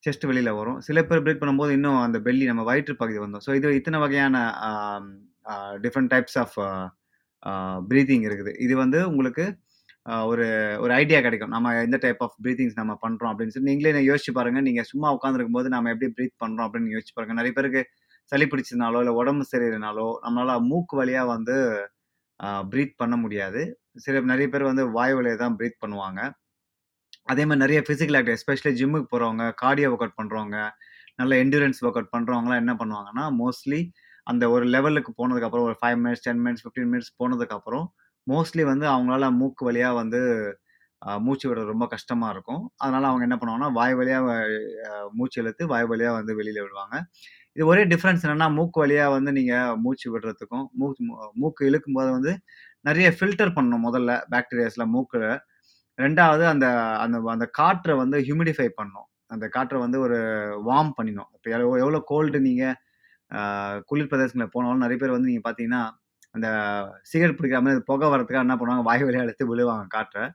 செஸ்ட் 0.03 0.25
வெளியில் 0.29 0.57
வரும். 0.59 0.77
சில 0.87 0.99
பேர் 1.07 1.23
பிரீத் 1.25 1.41
பண்ணும்போது 1.41 1.71
இன்னும் 1.77 1.99
அந்த 2.05 2.17
பெல்லி 2.27 2.45
நம்ம 2.51 2.63
வயிற்று 2.69 2.93
பகுதி 3.01 3.19
வந்தோம் 3.23 3.43
ஸோ 3.47 3.53
இது 3.59 3.69
இத்தனை 3.79 3.97
வகையான 4.05 4.35
டிஃப்ரெண்ட் 5.85 6.11
டைப்ஸ் 6.13 6.37
ஆஃப் 6.43 6.55
ப்ரீத்திங் 7.89 8.25
இருக்குது. 8.29 8.51
இது 8.65 8.73
வந்து 8.83 8.99
உங்களுக்கு 9.11 9.45
ஒரு 10.31 10.45
ஒரு 10.83 10.91
ஐடியா 11.01 11.19
கிடைக்கும். 11.25 11.53
நம்ம 11.55 11.73
எந்த 11.85 11.97
டைப் 12.03 12.21
ஆஃப் 12.25 12.37
பிரீத்திங்ஸ் 12.45 12.77
நம்ம 12.81 12.93
பண்ணுறோம் 13.03 13.31
அப்படின்னு 13.31 13.53
சொல்லி 13.55 13.69
நீங்களே 13.71 14.03
யோசிச்சு 14.09 14.31
பாருங்கள் 14.37 14.65
நீங்கள் 14.67 14.87
சும்மா 14.91 15.07
உட்கார்ந்திருக்கும்போது 15.17 15.69
நம்ம 15.75 15.91
எப்படி 15.93 16.09
ப்ரீத் 16.17 16.39
பண்ணுறோம் 16.43 16.67
அப்படின்னு 16.67 16.93
யோசிச்சு 16.95 17.15
பாருங்கள் 17.17 17.39
நிறைய 17.41 17.53
பேருக்கு 17.57 17.81
சளி 18.31 18.45
பிடிச்சதுனாலோ, 18.51 18.99
இல்லை 19.03 19.13
உடம்பு 19.21 19.43
சரியில்லைனாலோ 19.51 20.07
நம்மளால் 20.25 20.65
மூக்கு 20.71 20.95
வழியாக 21.01 21.31
வந்து 21.35 21.55
ப்ரீத் 22.71 22.99
பண்ண 23.01 23.15
முடியாது. 23.23 23.61
சில 24.05 24.19
நிறைய 24.31 24.47
பேர் 24.53 24.69
வந்து 24.71 24.83
வாய் 24.97 25.15
வழியை 25.17 25.37
தான் 25.43 25.55
ப்ரீத் 25.59 25.81
பண்ணுவாங்க. 25.83 26.21
அதே 27.29 27.43
மாதிரி 27.47 27.61
நிறைய 27.63 27.79
ஃபிசிக்கல் 27.87 28.17
ஆக்டிவ் 28.19 28.35
எஸ்பெஷலி 28.37 28.71
ஜிம்முக்கு 28.79 29.09
போகிறவங்க 29.13 29.43
கார்டியோ 29.61 29.89
ஒர்க் 29.91 30.03
அவுட் 30.05 30.19
பண்ணுறவங்க 30.19 30.57
நல்ல 31.19 31.33
என்டூரன்ஸ் 31.43 31.79
ஒர்க் 31.85 31.97
அவுட் 31.99 32.13
பண்ணுறவங்களாம் 32.15 32.61
என்ன 32.63 32.73
பண்ணுவாங்கன்னா, 32.81 33.25
மோஸ்ட்லி 33.41 33.79
அந்த 34.27 34.43
ஒரு 34.55 34.65
லெவலுக்கு 34.75 35.11
போனதுக்கப்புறம் 35.19 35.65
ஒரு 35.69 35.75
ஃபைவ் 35.79 35.97
மினிட்ஸ், 36.03 36.23
10 36.27 36.39
மினிட்ஸ், 36.45 36.63
15 36.67 36.87
மினிட்ஸ் 36.91 37.11
போனதுக்கப்புறம், 37.21 37.85
மோஸ்ட்லி 38.27 38.63
வந்து 38.71 38.85
அவங்களால 38.93 39.27
மூக்கு 39.41 39.63
வழியாக 39.69 39.99
வந்து 40.01 40.19
மூச்சு 41.25 41.45
விடுறது 41.49 41.73
ரொம்ப 41.73 41.85
கஷ்டமாக 41.93 42.33
இருக்கும். 42.35 42.63
அதனால் 42.83 43.09
அவங்க 43.09 43.23
என்ன 43.27 43.37
பண்ணுவாங்கன்னா, 43.41 43.69
வாய் 43.77 43.95
வழியாக 43.99 44.25
மூச்சு 45.19 45.37
இழுத்து 45.41 45.63
வாய் 45.73 45.87
வழியாக 45.91 46.17
வந்து 46.19 46.33
வெளியில் 46.39 46.61
விடுவாங்க. 46.63 46.95
இது 47.55 47.65
ஒரே 47.71 47.83
டிஃப்ரென்ஸ் 47.93 48.23
என்னென்னா 48.25 48.47
மூக்கு 48.57 48.77
வழியாக 48.83 49.13
வந்து 49.17 49.31
நீங்கள் 49.37 49.77
மூச்சு 49.85 50.07
விடுறதுக்கும், 50.13 50.65
மூக் 50.81 50.99
மூக்கு 51.41 51.61
இழுக்கும்போது 51.69 52.09
வந்து 52.17 52.33
நிறைய 52.89 53.07
ஃபில்டர் 53.17 53.55
பண்ணணும் 53.57 53.85
முதல்ல 53.87 54.11
பாக்டீரியாஸில் 54.33 54.91
மூக்கில் 54.95 55.27
ரெண்டாவது 55.99 56.43
அந்த 56.53 56.65
அந்த 57.03 57.17
அந்த 57.35 57.45
காற்றை 57.59 57.93
வந்து 58.03 58.17
ஹியூமிடிஃபை 58.27 58.67
பண்ணணும். 58.79 59.07
அந்த 59.35 59.45
காற்றை 59.55 59.79
வந்து 59.85 59.97
ஒரு 60.05 60.17
வார்ம் 60.69 60.93
பண்ணிடணும். 60.97 61.31
இப்போ 61.37 61.49
எவ்வளோ 61.55 61.77
எவ்வளோ 61.83 61.99
கோல்டு 62.11 62.39
நீங்கள் 62.47 62.77
குளிர் 63.89 64.11
பிரதேசங்களில் 64.11 64.53
போனாலும் 64.55 64.83
நிறைய 64.85 64.97
பேர் 65.01 65.15
வந்து 65.15 65.29
நீங்கள் 65.31 65.47
பார்த்தீங்கன்னா, 65.47 65.81
அந்த 66.35 66.47
சிகரெட் 67.11 67.37
பிடிக்காம 67.39 67.65
மாரி 67.67 67.81
புகை 67.91 68.07
வரதுக்காக 68.13 68.45
என்ன 68.47 68.55
பண்ணுவாங்க, 68.61 68.85
வாய் 68.89 69.05
வழியாக 69.07 69.27
எடுத்து 69.27 69.45
விழுவாங்க 69.51 69.87
காற்றை 69.97 70.25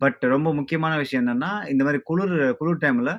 பட் 0.00 0.22
ரொம்ப 0.34 0.48
முக்கியமான 0.58 0.94
விஷயம் 1.02 1.22
என்னென்னா 1.24 1.50
இந்த 1.72 1.82
மாதிரி 1.86 2.00
குளிர் 2.10 2.34
குளிர் 2.60 2.82
டைமில் 2.84 3.12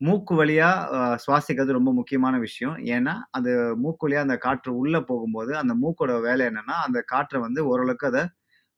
மூக்கு 0.00 0.34
வழியாக 0.40 0.98
சுவாசிக்கிறது 1.24 1.76
ரொம்ப 1.78 1.90
முக்கியமான 1.98 2.34
விஷயம். 2.44 2.76
ஏன்னா, 2.96 3.14
அது 3.38 3.50
மூக்கு 3.84 4.04
வழியாக 4.06 4.26
அந்த 4.28 4.36
காற்று 4.46 4.70
உள்ளே 4.82 5.00
போகும்போது, 5.10 5.52
அந்த 5.62 5.72
மூக்கோட 5.82 6.12
வேலை 6.28 6.44
என்னென்னா 6.50 6.76
அந்த 6.86 7.00
காற்றை 7.12 7.40
வந்து 7.46 7.62
ஓரளவுக்கு 7.72 8.08
அதை 8.12 8.22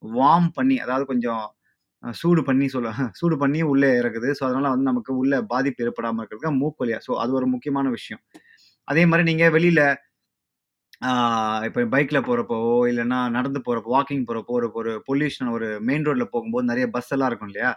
வார்ம் 0.02 0.50
பண்ணி, 0.58 0.76
அதாவது 0.87 1.06
கொஞ்சம் 1.12 1.44
சூடு 2.02 2.42
பண்ணி 2.49 2.66
சொல்ல 2.68 2.88
சூடு 3.21 3.37
பண்ணி 3.42 3.61
உள்ளே 3.73 3.90
இறக்குது. 4.00 4.28
ஸோ, 4.38 4.42
அதனால 4.49 4.71
வந்து 4.73 4.88
நமக்கு 4.90 5.12
உள்ள 5.21 5.35
பாதிப்பு 5.52 5.85
ஏற்படாமல் 5.87 6.23
இருக்கிறதுக்கு 6.23 6.61
மூக்கு 6.61 6.82
வழியா. 6.85 6.99
ஸோ, 7.09 7.12
அது 7.25 7.32
ஒரு 7.40 7.49
முக்கியமான 7.54 7.90
விஷயம். 7.99 8.23
அதே 8.88 9.04
மாதிரி 9.11 9.26
நீங்கள் 9.30 9.54
வெளியில் 9.56 9.85
இப்போ 11.66 11.80
பைக்கில் 11.94 12.26
போகிறப்போவோ 12.26 12.75
இல்லைன்னா 12.90 13.18
நடந்து 13.37 13.61
போகிறப்போ 13.66 13.90
வாக்கிங் 13.94 14.25
போகிறப்போ 14.28 14.52
ஒரு 14.59 14.68
ஒரு 14.80 14.92
பொல்யூஷன் 15.09 15.50
ஒரு 15.56 15.68
மெயின் 15.88 16.06
ரோட்டில் 16.09 16.32
போகும்போது 16.35 16.71
நிறைய 16.71 16.87
பஸ் 16.97 17.12
எல்லாம் 17.16 17.30
இருக்கும் 17.30 17.50
இல்லையா? 17.52 17.73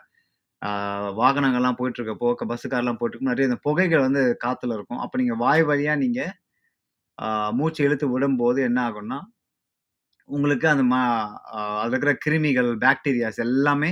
வாகனங்கள்லாம் 1.19 1.77
போயிட்டுருக்கப்போ, 1.79 2.29
பஸ்ஸு 2.51 2.67
கார்லாம் 2.73 2.99
போயிட்டுருக்கும் 2.99 3.33
நிறைய 3.33 3.49
இந்த 3.49 3.59
புகைகள் 3.67 4.05
வந்து 4.07 4.23
காற்றுல 4.45 4.77
இருக்கும். 4.77 5.01
அப்போ 5.03 5.15
நீங்கள் 5.21 5.41
வாய் 5.43 5.63
வழியாக 5.71 6.01
நீங்கள் 6.03 6.33
மூச்சு 7.59 7.81
இழுத்து 7.87 8.07
விடும்போது 8.13 8.59
என்ன 8.69 8.79
ஆகும்னா, 8.89 9.19
உங்களுக்கு 10.29 10.67
அந்த 10.71 10.83
மா 10.91 11.01
அதில் 11.81 11.93
இருக்கிற 11.93 12.13
கிருமிகள், 12.25 12.69
பாக்டீரியாஸ் 12.85 13.39
எல்லாமே 13.47 13.91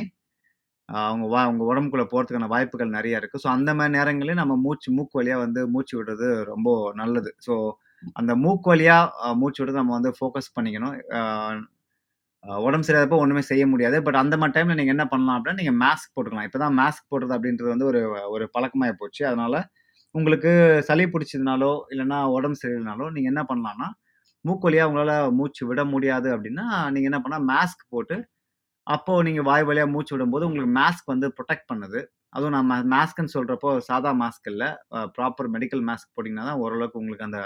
அவங்க 0.90 1.26
வா 1.34 1.40
அவங்க 1.48 1.64
உடம்புக்குள்ள 1.72 2.06
போகிறதுக்கான 2.12 2.48
வாய்ப்புகள் 2.54 2.96
நிறைய 2.98 3.20
இருக்கு. 3.22 3.42
ஸோ, 3.44 3.48
அந்த 3.58 3.70
மாதிரி 3.78 3.94
நேரங்களே 3.98 4.36
நம்ம 4.42 4.56
மூச்சு 4.66 4.90
மூக்கு 4.98 5.20
வழியாக 5.20 5.44
வந்து 5.46 5.62
மூச்சு 5.76 5.94
விடுறது 6.00 6.28
ரொம்ப 6.52 6.70
நல்லது. 7.02 7.32
ஸோ, 7.48 7.56
அந்த 8.22 8.32
மூக்கு 8.46 8.70
வழியாக 8.74 9.34
மூச்சு 9.42 9.62
விடுறது 9.62 9.82
நம்ம 9.82 9.96
வந்து 10.00 10.12
ஃபோக்கஸ் 10.20 10.54
பண்ணிக்கணும். 10.58 10.98
உடம்பு 12.66 12.86
சரியில்லாதப்போ 12.86 13.20
ஒன்றுமே 13.24 13.44
செய்ய 13.52 13.64
முடியாது. 13.74 13.98
பட் 14.06 14.18
அந்த 14.22 14.36
மாதிரி 14.40 14.56
டைமில் 14.58 14.78
நீங்கள் 14.80 14.96
என்ன 14.96 15.06
பண்ணலாம் 15.12 15.38
அப்படின்னா 15.38 15.60
நீங்கள் 15.62 15.78
மாஸ்க் 15.84 16.14
போட்டுக்கலாம். 16.16 16.48
இப்போ 16.50 16.60
தான் 16.64 16.76
மாஸ்க் 16.82 17.10
போடுறது 17.12 17.36
அப்படின்றது 17.38 17.70
வந்து 17.74 17.88
ஒரு 17.92 18.02
ஒரு 18.36 18.46
பழக்கமாயி 18.56 18.94
போச்சு. 19.02 19.22
அதனால் 19.30 19.58
உங்களுக்கு 20.16 20.52
சளி 20.90 21.06
பிடிச்சதுனாலோ, 21.14 21.72
இல்லைன்னா 21.94 22.20
உடம்பு 22.38 22.60
சரியில்லைனாலோ 22.64 23.06
நீங்கள் 23.16 23.32
என்ன 23.34 23.44
பண்ணலாம்னா, 23.52 23.88
மூக்கு 24.46 24.68
வழியாக 24.68 24.90
உங்களால் 24.92 25.34
மூச்சு 25.40 25.64
விட 25.70 25.82
முடியாது 25.94 26.30
அப்படின்னா 26.36 26.66
நீங்கள் 26.96 27.10
என்ன 27.12 27.20
பண்ணால் 27.26 27.48
மாஸ்க் 27.52 27.84
போட்டு, 27.96 28.18
அப்போ 28.88 29.14
நீங்க 29.28 29.42
வாய் 29.50 29.66
வழியா 29.70 29.86
மூச்சு 29.94 30.14
விடும்போது 30.16 30.48
உங்களுக்கு 30.50 30.74
மாஸ்க் 30.80 31.12
வந்து 31.14 31.28
ப்ரொடெக்ட் 31.38 31.70
பண்ணுது. 31.72 32.00
அதுவும் 32.36 32.54
நான் 32.56 32.70
மாஸ்க்னு 32.72 32.92
மாஸ்க்குன்னு 32.96 33.34
சொல்றப்போ 33.38 33.70
சாதா 33.90 34.12
மாஸ்க் 34.22 34.48
இல்லை 34.54 34.70
ப்ராப்பர் 35.18 35.50
மெடிக்கல் 35.56 35.84
மாஸ்க் 35.90 36.14
போட்டிங்கன்னா 36.16 36.46
தான் 36.50 36.62
ஓரளவுக்கு 36.66 37.02
உங்களுக்கு 37.02 37.28
அந்த 37.30 37.40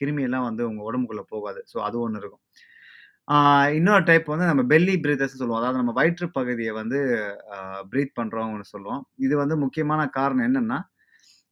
கிருமியெல்லாம் 0.00 0.46
வந்து 0.48 0.62
உங்க 0.70 0.82
உடம்புக்குள்ள 0.90 1.22
போகாது. 1.34 1.60
ஸோ 1.72 1.76
அது 1.88 1.96
ஒன்று 2.04 2.20
இருக்கும். 2.22 2.42
இன்னொரு 3.78 4.04
டைப் 4.08 4.26
வந்து 4.32 4.46
நம்ம 4.50 4.62
பெல்லி 4.72 4.94
பிரீத்தர்ஸ்ன்னு 5.04 5.42
சொல்லுவோம். 5.42 5.60
அதாவது 5.62 5.80
நம்ம 5.80 5.92
வயிற்று 5.98 6.26
பகுதியை 6.38 6.72
வந்து 6.80 6.98
ப்ரீத் 7.92 7.92
பிரீத் 7.92 8.16
பண்றோம்னு 8.20 8.66
சொல்லுவோம். 8.72 9.02
இது 9.26 9.34
வந்து 9.42 9.56
முக்கியமான 9.64 10.00
காரணம் 10.18 10.46
என்னன்னா, 10.48 10.78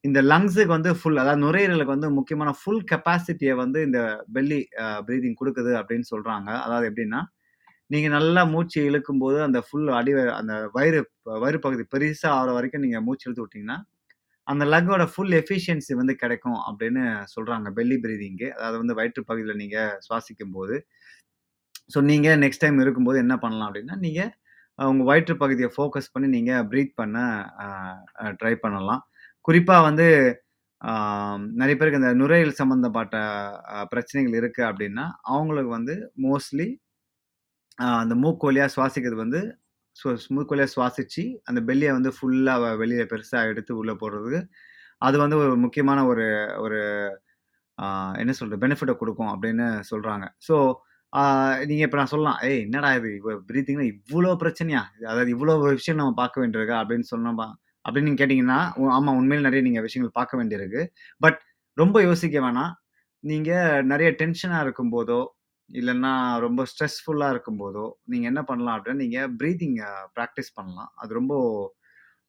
இந்த 0.04 0.18
லங்ஸுக்கு 0.32 0.72
வந்து 0.76 0.90
ஃபுல் 0.98 1.20
அதாவது 1.22 1.42
நுரையீரலுக்கு 1.44 1.94
வந்து 1.96 2.10
முக்கியமான 2.18 2.50
ஃபுல் 2.60 2.82
கெப்பாசிட்டியை 2.92 3.54
வந்து 3.62 3.78
இந்த 3.88 4.00
பெல்லி 4.36 4.60
ப்ரீதிங் 5.08 5.38
கொடுக்குது 5.40 5.72
அப்படின்னு 5.80 6.06
சொல்றாங்க. 6.12 6.48
அதாவது 6.66 6.88
எப்படின்னா, 6.90 7.20
நீங்க 7.90 8.08
நல்லா 8.16 8.42
மூச்சு 8.52 8.78
இழுக்கும்போது 8.88 9.38
அந்த 9.46 9.58
ஃபுல் 9.66 9.88
அடி 9.98 10.12
அந்த 10.40 10.54
வயிறு 10.76 11.00
வயிறு 11.44 11.58
பகுதி 11.66 11.84
பெருசாக 11.94 12.36
ஆகிற 12.38 12.50
வரைக்கும் 12.56 12.84
நீங்க 12.86 12.98
மூச்சு 13.06 13.26
இழுத்து 13.28 13.44
விட்டீங்கன்னா, 13.44 13.78
அந்த 14.46 14.64
லங்கோட 14.72 15.04
ஃபுல் 15.12 15.34
எஃபிஷியன்சி 15.40 15.92
வந்து 16.00 16.14
கிடைக்கும் 16.22 16.60
அப்படின்னு 16.68 17.02
சொல்றாங்க. 17.34 17.68
பெல்லி 17.78 17.96
பிரீதிங்கு 18.04 18.48
அதாவது 18.56 18.78
வந்து 18.82 18.96
வயிற்று 19.00 19.22
பகுதியில் 19.30 19.60
நீங்க 19.62 19.78
சுவாசிக்கும்போது. 20.06 20.76
ஸோ 21.94 21.98
நீங்கள் 22.10 22.40
நெக்ஸ்ட் 22.44 22.64
டைம் 22.64 22.78
இருக்கும்போது 22.84 23.18
என்ன 23.24 23.34
பண்ணலாம் 23.44 23.68
அப்படின்னா, 23.70 23.96
நீங்கள் 24.06 24.30
உங்கள் 24.78 25.08
வயிற்று 25.10 25.34
பகுதியை 25.42 25.70
ஃபோக்கஸ் 25.76 26.12
பண்ணி 26.14 26.28
நீங்கள் 26.36 26.66
ப்ரீத் 26.72 26.94
பண்ண 27.00 27.18
ட்ரை 28.40 28.54
பண்ணலாம். 28.64 29.02
குறிப்பாக 29.48 29.86
வந்து 29.88 30.06
நிறைய 31.60 31.74
பேருக்கு 31.78 32.00
இந்த 32.02 32.12
நுரையீரல் 32.20 32.60
சம்மந்தப்பட்ட 32.60 33.16
பிரச்சனைகள் 33.92 34.36
இருக்குது 34.40 34.68
அப்படின்னா, 34.70 35.04
அவங்களுக்கு 35.32 35.72
வந்து 35.78 35.94
மோஸ்ட்லி 36.26 36.68
அந்த 38.00 38.14
மூக்கு 38.22 38.48
வழியாக 38.48 38.70
சுவாசிக்கிறது 38.76 39.16
வந்து 39.16 39.40
சு 39.96 40.06
மூக்கு 40.28 40.54
வழியா 40.54 40.68
சுவாசித்து 40.74 41.24
அந்த 41.44 41.60
பெல்லியை 41.68 41.92
வந்து 41.92 42.10
ஃபுல்லாக 42.16 42.76
வெளியில் 42.76 43.10
பெருசாக 43.12 43.50
எடுத்து 43.52 43.72
உள்ளே 43.76 43.94
போடுறதுக்கு, 44.02 44.40
அது 45.02 45.16
வந்து 45.18 45.36
ஒரு 45.42 45.52
முக்கியமான 45.64 46.00
ஒரு 46.06 46.26
ஒரு 46.64 46.78
என்ன 48.16 48.32
சொல்கிறது 48.32 48.62
பெனிஃபிட்டை 48.64 48.94
கொடுக்கும் 48.96 49.32
அப்படின்னு 49.34 49.66
சொல்கிறாங்க 49.90 50.26
ஸோ, 50.48 50.56
நீங்கள் 51.70 51.86
இப்போ 51.86 51.98
நான் 51.98 52.12
சொல்லலாம், 52.12 52.38
"ஏய் 52.42 52.60
என்னடா 52.60 52.90
இது 52.94 53.10
இவ 53.16 53.32
பிரீத்திங்ல 53.48 53.84
இவ்வளோ 53.92 54.32
பிரச்சனையா? 54.42 54.82
அதாவது 55.04 55.30
இவ்வளோ 55.36 55.54
விஷயம் 55.66 56.00
நம்ம 56.00 56.14
பார்க்க 56.14 56.42
வேண்டியிருக்கா?" 56.42 56.78
அப்படின்னு 56.82 57.08
சொன்னோம்பா 57.12 57.48
அப்படின்னு 57.84 58.08
நீங்க 58.08 58.20
கேட்டீங்கன்னா, 58.22 58.58
உ 58.76 58.84
ஆமா 58.90 59.10
உண்மையிலே 59.18 59.46
நெறைய 59.48 59.82
விஷயங்கள் 59.82 60.16
பார்க்க 60.18 60.38
வேண்டியிருக்கு. 60.40 60.82
பட் 61.20 61.38
ரொம்ப 61.78 61.98
யோசிக்க 62.02 62.38
வேணாம். 62.40 62.72
நீங்கள் 63.24 63.84
நிறைய 63.84 64.10
டென்ஷனாக 64.20 64.64
இருக்கும்போதோ, 64.66 65.20
இல்லைன்னா 65.72 66.38
ரொம்ப 66.38 66.62
ஸ்ட்ரெஸ்ஃபுல்லாக 66.62 67.32
இருக்கும்போதோ, 67.32 67.90
நீங்கள் 68.04 68.28
என்ன 68.28 68.42
பண்ணலாம் 68.42 68.76
அப்படின்னா, 68.78 68.94
நீங்கள் 68.94 69.36
ப்ரீத்திங்கை 69.36 69.86
ப்ராக்டிஸ் 70.14 70.54
பண்ணலாம். 70.54 70.92
அது 70.96 71.14
ரொம்ப 71.14 71.34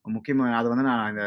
முக்கியமாக 0.03 0.55
அது 0.55 0.69
வந்து 0.69 0.83
நான் 0.83 1.09
இந்த 1.09 1.23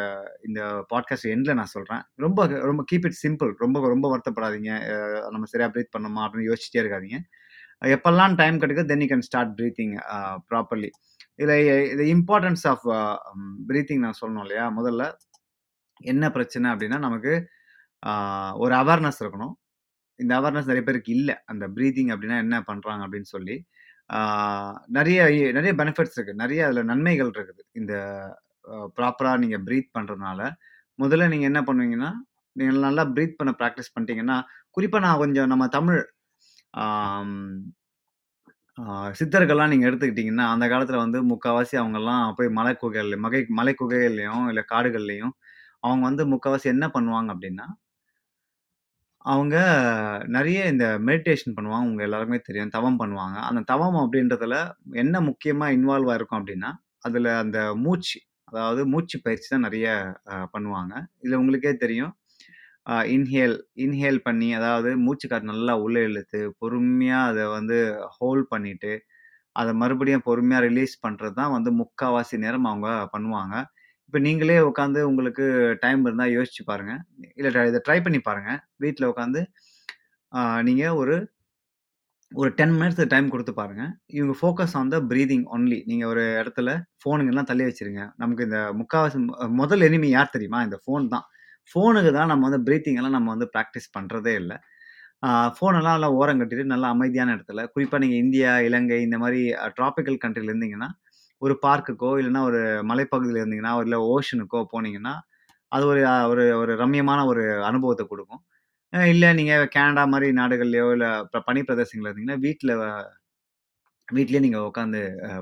இந்த 0.46 0.86
பாட்காஸ்ட் 0.94 1.26
எண்டில் 1.26 1.54
நான் 1.54 1.64
சொல்கிறேன் 1.64 2.02
ரொம்ப 2.14 2.46
ரொம்ப 2.46 2.84
கீப் 2.92 3.08
இட் 3.08 3.18
சிம்பிள். 3.26 3.52
ரொம்ப 3.56 3.88
ரொம்ப 3.88 4.06
வருத்தப்படாதீங்க. 4.10 4.70
நம்ம 5.30 5.44
சரியாக 5.44 5.72
ப்ரீத் 5.74 5.94
பண்ணோமா 5.98 6.22
அப்படின்னு 6.22 6.52
யோசிச்சிட்டே 6.52 6.82
இருக்காதிங்க 6.82 7.18
எப்பெல்லாம் 7.84 8.36
டைம் 8.36 8.58
கிடைக்குதோ 8.58 8.84
then 8.84 9.00
you 9.00 9.06
can 9.06 9.18
start 9.18 9.60
breathing 9.60 9.94
properly. 10.50 10.90
இதில் 11.34 11.90
இது 11.92 12.04
இம்பார்ட்டன்ஸ் 12.04 12.64
ஆஃப் 12.64 12.86
ப்ரீத்திங் 13.68 13.98
நான் 13.98 14.18
சொல்லணும் 14.20 14.40
இல்லையா? 14.40 14.66
முதல்ல 14.78 15.12
என்ன 16.00 16.30
பிரச்சனை 16.30 16.70
அப்படின்னா, 16.70 16.98
நமக்கு 16.98 17.32
ஒரு 18.62 18.74
அவேர்னஸ் 18.74 19.20
இருக்கணும். 19.20 19.52
இந்த 20.18 20.32
அவேர்னஸ் 20.40 20.70
நிறைய 20.70 20.84
பேருக்கு 20.88 21.12
இல்லை 21.18 21.34
அந்த 21.52 21.64
ப்ரீத்திங் 21.76 22.10
அப்படின்னா 22.14 22.38
என்ன 22.44 22.56
பண்ணுறாங்க 22.70 23.02
அப்படின்னு 23.06 23.30
சொல்லி. 23.34 23.56
நிறைய 24.98 25.20
நிறைய 25.58 25.72
பெனிஃபிட்ஸ் 25.80 26.16
இருக்குது 26.16 26.40
நிறைய 26.42 26.60
அதில் 26.68 26.88
நன்மைகள் 26.92 27.30
இருக்குது. 27.36 27.62
இந்த 27.80 27.94
ப்ராப்பராக 28.98 29.40
நீங்கள் 29.44 29.64
ப்ரீத் 29.68 29.94
பண்ணுறதுனால 29.96 30.40
முதல்ல 30.98 31.28
நீங்கள் 31.32 31.50
என்ன 31.50 31.60
பண்ணுவீங்கன்னா, 31.68 32.10
நீங்கள் 32.56 32.84
நல்லா 32.86 33.04
ப்ரீத் 33.14 33.38
பண்ண 33.40 33.52
ப்ராக்டிஸ் 33.60 33.92
பண்ணிட்டீங்கன்னா, 33.94 34.36
குறிப்பாக 34.76 35.04
நான் 35.06 35.22
கொஞ்சம் 35.24 35.50
நம்ம 35.52 35.64
தமிழ் 35.78 36.02
சித்தர்கள்லாம் 39.18 39.72
நீங்கள் 39.72 39.88
எடுத்துக்கிட்டிங்கன்னா 39.90 40.46
அந்த 40.54 40.64
காலத்தில் 40.72 41.02
வந்து 41.04 41.18
முக்கால்வாசி 41.30 41.74
அவங்கெல்லாம் 41.80 42.24
போய் 42.38 42.48
மலை 42.58 42.72
குகைகள் 42.82 43.10
மகை 43.24 43.40
மலை 43.58 43.72
குகைகள்லையும் 43.80 44.46
இல்லை 44.52 44.64
காடுகள்லையும் 44.72 45.32
அவங்க 45.86 46.02
வந்து 46.08 46.24
முக்கால்வாசி 46.32 46.68
என்ன 46.74 46.86
பண்ணுவாங்க 46.96 47.30
அப்படின்னா 47.34 47.66
அவங்க 49.24 49.56
நெறைய 50.34 50.60
இந்த 50.72 50.86
மெடிடேஷன் 51.08 51.54
பண்ணுவாங்க. 51.56 51.88
உங்க 51.90 52.02
எல்லாருக்குமே 52.06 52.40
தெரியும். 52.44 52.72
தவம் 52.74 52.98
பண்ணுவாங்க. 53.00 53.36
அந்த 53.48 53.60
தவம் 53.70 53.98
அப்படின்றதுல 54.02 54.56
என்ன 55.02 55.20
முக்கியமா 55.28 55.66
இன்வால்வ் 55.76 56.10
ஆயிருக்கும் 56.12 56.40
அப்படின்னா, 56.40 56.70
அதுல 57.04 57.28
அந்த 57.42 57.58
மூச்சு, 57.84 58.18
அதாவது 58.50 58.82
மூச்சு 58.92 59.16
பயிற்சி 59.24 59.48
தான் 59.48 59.64
நெறைய 59.66 59.86
அ 60.32 60.46
பண்ணுவாங்க. 60.54 60.92
இதுல 61.20 61.38
உங்களுக்கே 61.42 61.72
தெரியும். 61.84 62.12
அ 62.86 62.96
இன்ஹேல் 63.14 63.56
இன்ஹேல் 63.84 64.20
பண்ணி, 64.26 64.48
அதாவது 64.58 64.90
மூச்சு 65.04 65.26
காத்து 65.28 65.52
நல்லா 65.52 65.74
உள்ள 65.84 65.98
இழுத்து, 66.08 66.42
பொறுமையா 66.60 67.20
அத 67.30 67.40
வந்து 67.56 67.78
ஹோல்ட் 68.16 68.46
பண்ணிட்டு, 68.50 68.92
அத 69.56 69.70
மறுபடியும் 69.80 70.26
பொறுமையா 70.28 70.60
ரிலீஸ் 70.66 70.96
பண்றது 71.04 71.36
தான் 71.40 71.54
வந்து 71.56 71.72
முக்காவாசி 71.80 72.36
நேரம் 72.44 72.68
அவங்க 72.70 72.88
பண்ணுவாங்க. 73.14 73.54
இப்ப 74.08 74.18
நீங்களே 74.26 74.56
உட்காந்து 74.68 75.00
உங்களுக்கு 75.10 75.44
டைம் 75.82 76.02
இருந்தா 76.04 76.26
யோசிச்சு 76.34 76.62
பாருங்க. 76.66 76.92
இல்ல 77.38 77.64
இத 77.70 77.80
ட்ரை 77.86 77.98
பண்ணி 78.04 78.20
பாருங்க. 78.22 78.50
வீட்ல 78.84 79.04
உட்காந்து 79.12 79.40
நீங்கள் 80.32 80.66
நீங்க 80.68 80.84
ஒரு 81.02 81.14
ஒரு 82.32 82.50
10 82.54 82.74
மினிட்ஸ் 82.74 83.10
டைம் 83.12 83.26
குடுத்து 83.32 83.52
பாருங்க. 83.58 83.82
இவங்க 84.16 84.34
focus 84.38 84.74
on 84.78 84.90
the 84.92 84.98
breathing 85.10 85.44
only. 85.54 85.78
நீங்க 85.86 86.04
ஒரு 86.12 86.22
இடத்துல 86.40 86.70
ஃபோனுங்கலாம் 87.02 87.48
தள்ளி 87.50 87.64
வச்சுருங்க. 87.68 88.02
நமக்கு 88.22 88.46
இந்த 88.48 88.60
முக்காவாசி 88.80 89.18
முதல் 89.60 89.84
எனிமி 89.88 90.08
யார் 90.10 90.34
தெரியுமா? 90.34 90.60
இந்த 90.66 90.78
ஃபோன் 90.84 91.06
தான். 91.14 91.26
ஃபோனுக்கு 91.70 92.12
தான் 92.18 92.30
நம்ம 92.32 92.44
வந்து 92.48 92.62
பிரீத்திங் 92.68 92.98
எல்லாம் 93.00 93.16
நம்ம 93.18 93.30
வந்து 93.34 93.48
பிராக்டிஸ் 93.54 93.88
பண்றதே 93.96 94.34
இல்ல. 94.42 94.52
ஆ 95.22 95.28
ஃபோனெல்லாம் 95.56 95.96
நல்லா 95.96 96.10
ஓரங்கட்டிட்டு 96.18 96.66
நல்லா 96.72 96.88
அமைதியான 96.94 97.34
இடத்துல, 97.36 97.62
குறிப்பா 97.74 97.98
நீங்க 98.04 98.16
இந்தியா, 98.24 98.50
இலங்கை 98.68 98.98
இந்த 99.06 99.18
மாரி 99.24 99.42
அ 99.58 99.68
ட்ராபிக்கல் 99.78 100.18
கண்ட்ரில 100.24 100.52
இருந்தீங்கன்னா, 100.52 100.90
ஒரு 101.44 101.54
பார்க்குக்கோ, 101.66 102.10
இல்லைன்னா 102.20 102.42
ஒரு 102.50 102.60
மலைப்பகுதியில் 102.90 103.40
இருந்தீங்கன்னா, 103.42 103.74
இல்லை 103.86 103.98
ஓஷனுக்கோ 104.14 104.60
போனீங்கன்னா, 104.74 105.14
அது 105.72 105.84
ஒரு 105.92 106.02
ஒரு 106.32 106.44
ஒரு 106.62 106.72
ரம்மியமான 106.82 107.20
ஒரு 107.32 107.44
அனுபவத்தை 107.70 108.04
கொடுக்கும் 108.08 108.42
இல்லை 108.92 109.28
நீங்கள் 109.38 109.70
கேனடா 109.76 110.02
மாதிரி 110.12 110.28
நாடுகள்லையோ 110.40 110.88
இல்லை 110.96 111.08
இல்ல 111.10 111.26
ப 111.34 111.42
பனி 111.48 111.60
பிரதேசங்கள் 111.68 112.08
இருந்தீங்கன்னா, 112.10 112.38
வீட்டில் 112.46 112.74
வீட்லேயே 114.08 114.42
நீங்கள் 114.46 114.66
உட்காந்து 114.70 115.00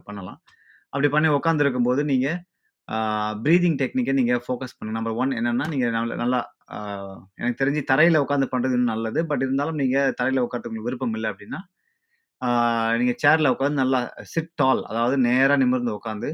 பண்ணலாம். 0.08 0.38
அப்படி 0.92 1.08
பண்ணி 1.14 1.28
உட்காந்துருக்கும் 1.38 1.88
போது 1.90 2.02
நீங்கள் 2.12 2.38
ப்ரீதிங் 3.44 3.78
டெக்னிக்கை 3.82 4.14
நீங்கள் 4.20 4.42
ஃபோக்கஸ் 4.46 4.76
பண்ணுங்க. 4.76 4.96
நம்பர் 4.98 5.18
ஒன் 5.22 5.32
என்னென்னா 5.38 5.66
நீங்கள் 5.74 5.94
நல்ல 5.98 6.16
நல்லா 6.22 6.40
எனக்கு 7.40 7.60
தெரிஞ்சு 7.62 7.82
தரையில் 7.92 8.22
உட்காந்து 8.24 8.48
பண்ணுறது 8.54 8.76
இன்னும் 8.78 8.92
நல்லது. 8.94 9.20
பட் 9.30 9.44
இருந்தாலும் 9.46 9.80
நீங்கள் 9.82 10.14
தரையில் 10.20 10.44
உட்காந்து 10.46 10.68
உங்களுக்கு 10.70 10.90
விருப்பம் 10.90 11.16
இல்லை 11.18 11.30
அப்படின்னா, 11.32 11.60
நீங்கள் 13.00 13.18
சேரில் 13.22 13.52
உட்காந்து 13.54 13.80
நல்லா 13.82 14.00
சிட் 14.32 14.52
டால் 14.60 14.82
அதாவது 14.90 15.16
நேராக 15.28 15.58
நிமிர்ந்து 15.62 15.92
உட்காந்து 15.98 16.28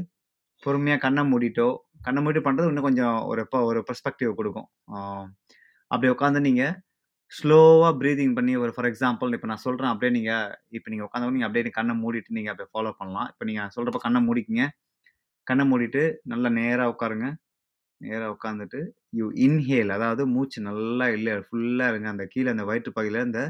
பொறுமையாக 0.63 1.01
கண்ணை 1.05 1.23
மூடிட்டோ, 1.31 1.67
கண்ணை 2.05 2.19
மூடி 2.25 2.39
பண்ணுறது 2.45 2.69
இன்னும் 2.71 2.87
கொஞ்சம் 2.87 3.17
ஒரு 3.31 3.41
இப்போ 3.45 3.59
ஒரு 3.69 3.79
பெர்ஸ்பெக்டிவ் 3.89 4.31
கொடுக்கும் 4.39 4.67
அப்படி 5.91 6.09
உட்காந்து 6.15 6.39
நீங்கள் 6.47 6.73
ஸ்லோவாக 7.31 7.91
ப்ரீதிங் 8.01 8.33
பண்ணி 8.37 8.53
ஒரு 8.63 8.71
ஃபார் 8.75 8.87
எக்ஸாம்பிள் 8.91 9.35
இப்போ 9.37 9.47
நான் 9.51 9.63
சொல்கிறேன் 9.65 9.91
அப்படியே 9.93 10.11
நீங்கள் 10.17 10.47
இப்போ 10.77 10.89
நீங்கள் 10.93 11.07
உட்காந்து 11.07 11.35
நீங்கள் 11.35 11.49
அப்படியே 11.49 11.73
கண்ணை 11.79 11.95
மூடிட்டு 12.03 12.35
நீங்கள் 12.37 12.53
அப்படியே 12.53 12.69
ஃபாலோ 12.73 12.91
பண்ணலாம். 12.99 13.27
இப்போ 13.33 13.45
நீங்கள் 13.49 13.71
சொல்கிறப்ப 13.75 14.01
கண்ணை 14.05 14.21
மூடிக்கிங்க 14.27 14.65
கண்ணை 15.47 15.65
மூடிட்டு 15.71 16.01
நல்லா 16.31 16.49
நேராக 16.59 16.91
உட்காருங்க. 16.93 17.27
நேராக 18.01 18.33
உட்காந்துட்டு 18.35 18.79
யூ 19.19 19.25
இன்ஹேல் 19.45 19.91
அதாவது 19.97 20.23
மூச்சு 20.35 20.59
நல்லா 20.69 21.05
இல்லை 21.17 21.33
ஃபுல்லாக 21.47 21.91
இருங்க 21.91 22.07
அந்த 22.15 22.25
கீழே 22.33 22.49
அந்த 22.55 22.65
வயிற்று 22.69 22.91
பகுதியில 22.97 23.23
இந்த 23.27 23.41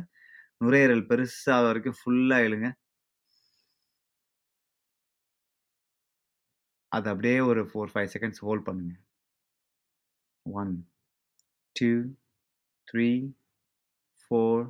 நுரையீரல் 0.62 1.08
பெருசாக 1.10 1.66
வரைக்கும் 1.66 1.98
ஃபுல்லாக 2.00 2.46
இழுங்க. 2.48 2.68
அது 6.92 7.08
அப்படியே 7.12 7.38
ஒரு 7.50 7.62
4, 7.72 7.89
5 7.96 8.12
செகண்ட்ஸ் 8.13 8.44
ஹோல்ட் 8.46 8.66
பண்ணுங்க. 8.68 8.94
One 10.46 10.74
two 11.75 11.92
three 12.88 13.10
four 14.22 14.63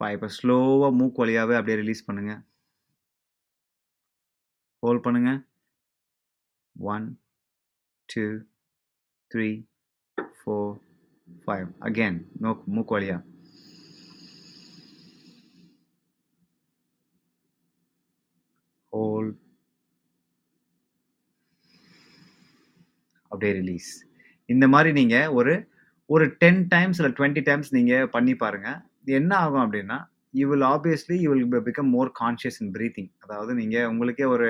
five 0.00 0.16
இப்போ 0.16 0.30
ஸ்லோவாக 0.38 0.96
மூக்கு 1.00 1.22
வழியாகவே 1.22 1.56
அப்படியே 1.58 1.80
ரிலீஸ் 1.82 2.06
பண்ணுங்க. 2.08 2.32
ஹோல்ட் 4.82 5.04
பண்ணுங்க. 5.06 5.30
1, 6.76 7.06
2, 8.08 8.26
3, 9.30 9.52
4, 10.42 10.66
5 11.48 11.70
அகைன் 11.88 12.18
நோக் 12.44 12.66
மூக்கு 12.76 12.94
வழியாக 12.96 13.22
ஹோல்ட். 18.92 19.32
அப்படியே 23.34 23.54
ரிலீஸ். 23.60 23.90
இந்த 24.48 24.66
மாதிரி 24.74 24.90
நீங்கள் 25.00 25.30
ஒரு 25.38 25.54
ஒரு 26.10 26.24
10 26.42 26.58
டைம்ஸ் 26.74 26.98
இல்லை 27.00 27.12
டுவெண்ட்டி 27.18 27.42
டைம்ஸ் 27.48 27.70
நீங்கள் 27.76 28.08
பண்ணி 28.14 28.34
பாருங்கள் 28.42 28.78
என்ன 29.20 29.32
ஆகும் 29.44 29.64
அப்படின்னா, 29.64 29.98
you 30.40 30.46
will 30.52 30.66
obviously 30.74 31.16
you 31.24 31.28
will 31.32 31.66
become 31.68 31.90
more 31.96 32.10
conscious 32.22 32.58
in 32.64 32.72
breathing 32.76 33.10
அதாவது 33.24 33.52
நீங்கள் 33.60 33.88
உங்களுக்கே 33.92 34.26
ஒரு 34.34 34.48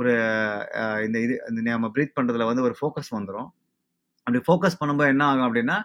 ஒரு 0.00 0.12
இந்த 1.06 1.18
இது 1.26 1.34
இந்த 1.50 1.60
நம்ம 1.66 1.90
ப்ரீத் 1.96 2.16
பண்ணுறதுல 2.18 2.46
வந்து 2.50 2.64
ஒரு 2.68 2.76
ஃபோக்கஸ் 2.80 3.12
வந்துடும் 3.18 3.50
அப்படி 4.26 4.40
ஃபோக்கஸ் 4.48 4.78
பண்ணும்போது 4.80 5.12
என்ன 5.14 5.24
ஆகும் 5.30 5.46
அப்படின்னா, 5.48 5.76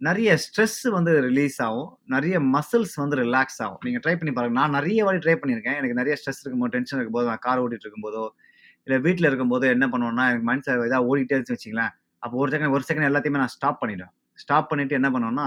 நிறைய 0.00 0.30
ஸ்ட்ரெஸ் 0.44 0.78
வந்து 0.94 1.12
ரிலீஸ் 1.26 1.58
ஆகும். 1.66 1.90
நிறைய 2.14 2.36
மசில்ஸ் 2.54 2.94
வந்து 3.02 3.16
ரிலாக்ஸ் 3.24 3.60
ஆகும். 3.64 3.82
நீங்கள் 3.86 4.02
ட்ரை 4.04 4.14
பண்ணி 4.20 4.32
பாருங்கள் 4.36 4.58
நான் 4.60 4.76
நிறைய 4.78 5.00
வாட்டி 5.06 5.20
ட்ரை 5.26 5.34
பண்ணியிருக்கேன். 5.40 5.76
எனக்கு 5.80 5.98
நிறைய 6.00 6.14
ஸ்ட்ரெஸ் 6.20 6.40
இருக்கும்போது, 6.42 6.72
டென்ஷன் 6.76 6.98
இருக்கும்போது, 6.98 7.28
நான் 7.30 7.42
கார் 7.46 7.60
ஓட்டிகிட்டு 7.64 7.86
இருக்கும்போதோ, 7.86 8.24
இல்லை 8.86 8.98
வீட்டில் 9.06 9.28
இருக்கும்போது 9.30 9.66
என்ன 9.74 9.86
பண்ணுவேன்னா, 9.92 10.24
எனக்கு 10.30 10.46
மைண்ட்ஸ்ல 10.50 10.72
ஏதாவது 10.88 11.06
ஓடிட்டே 11.10 11.34
இருந்துச்சுன்னு 11.34 11.58
வச்சுக்கலாம் 11.58 11.92
அப்போ 12.22 12.34
ஒரு 12.42 12.50
செகண்ட் 12.54 12.74
ஒரு 12.76 12.84
செகண்ட் 12.88 13.08
எல்லாத்தையுமே 13.10 13.40
நான் 13.42 13.54
ஸ்டாப் 13.56 13.80
பண்ணிடுவேன். 13.82 14.12
ஸ்டாப் 14.38 14.68
பண்ணிட்டு 14.70 14.94
என்ன 14.98 15.08
பண்ணுவேன்னா, 15.14 15.46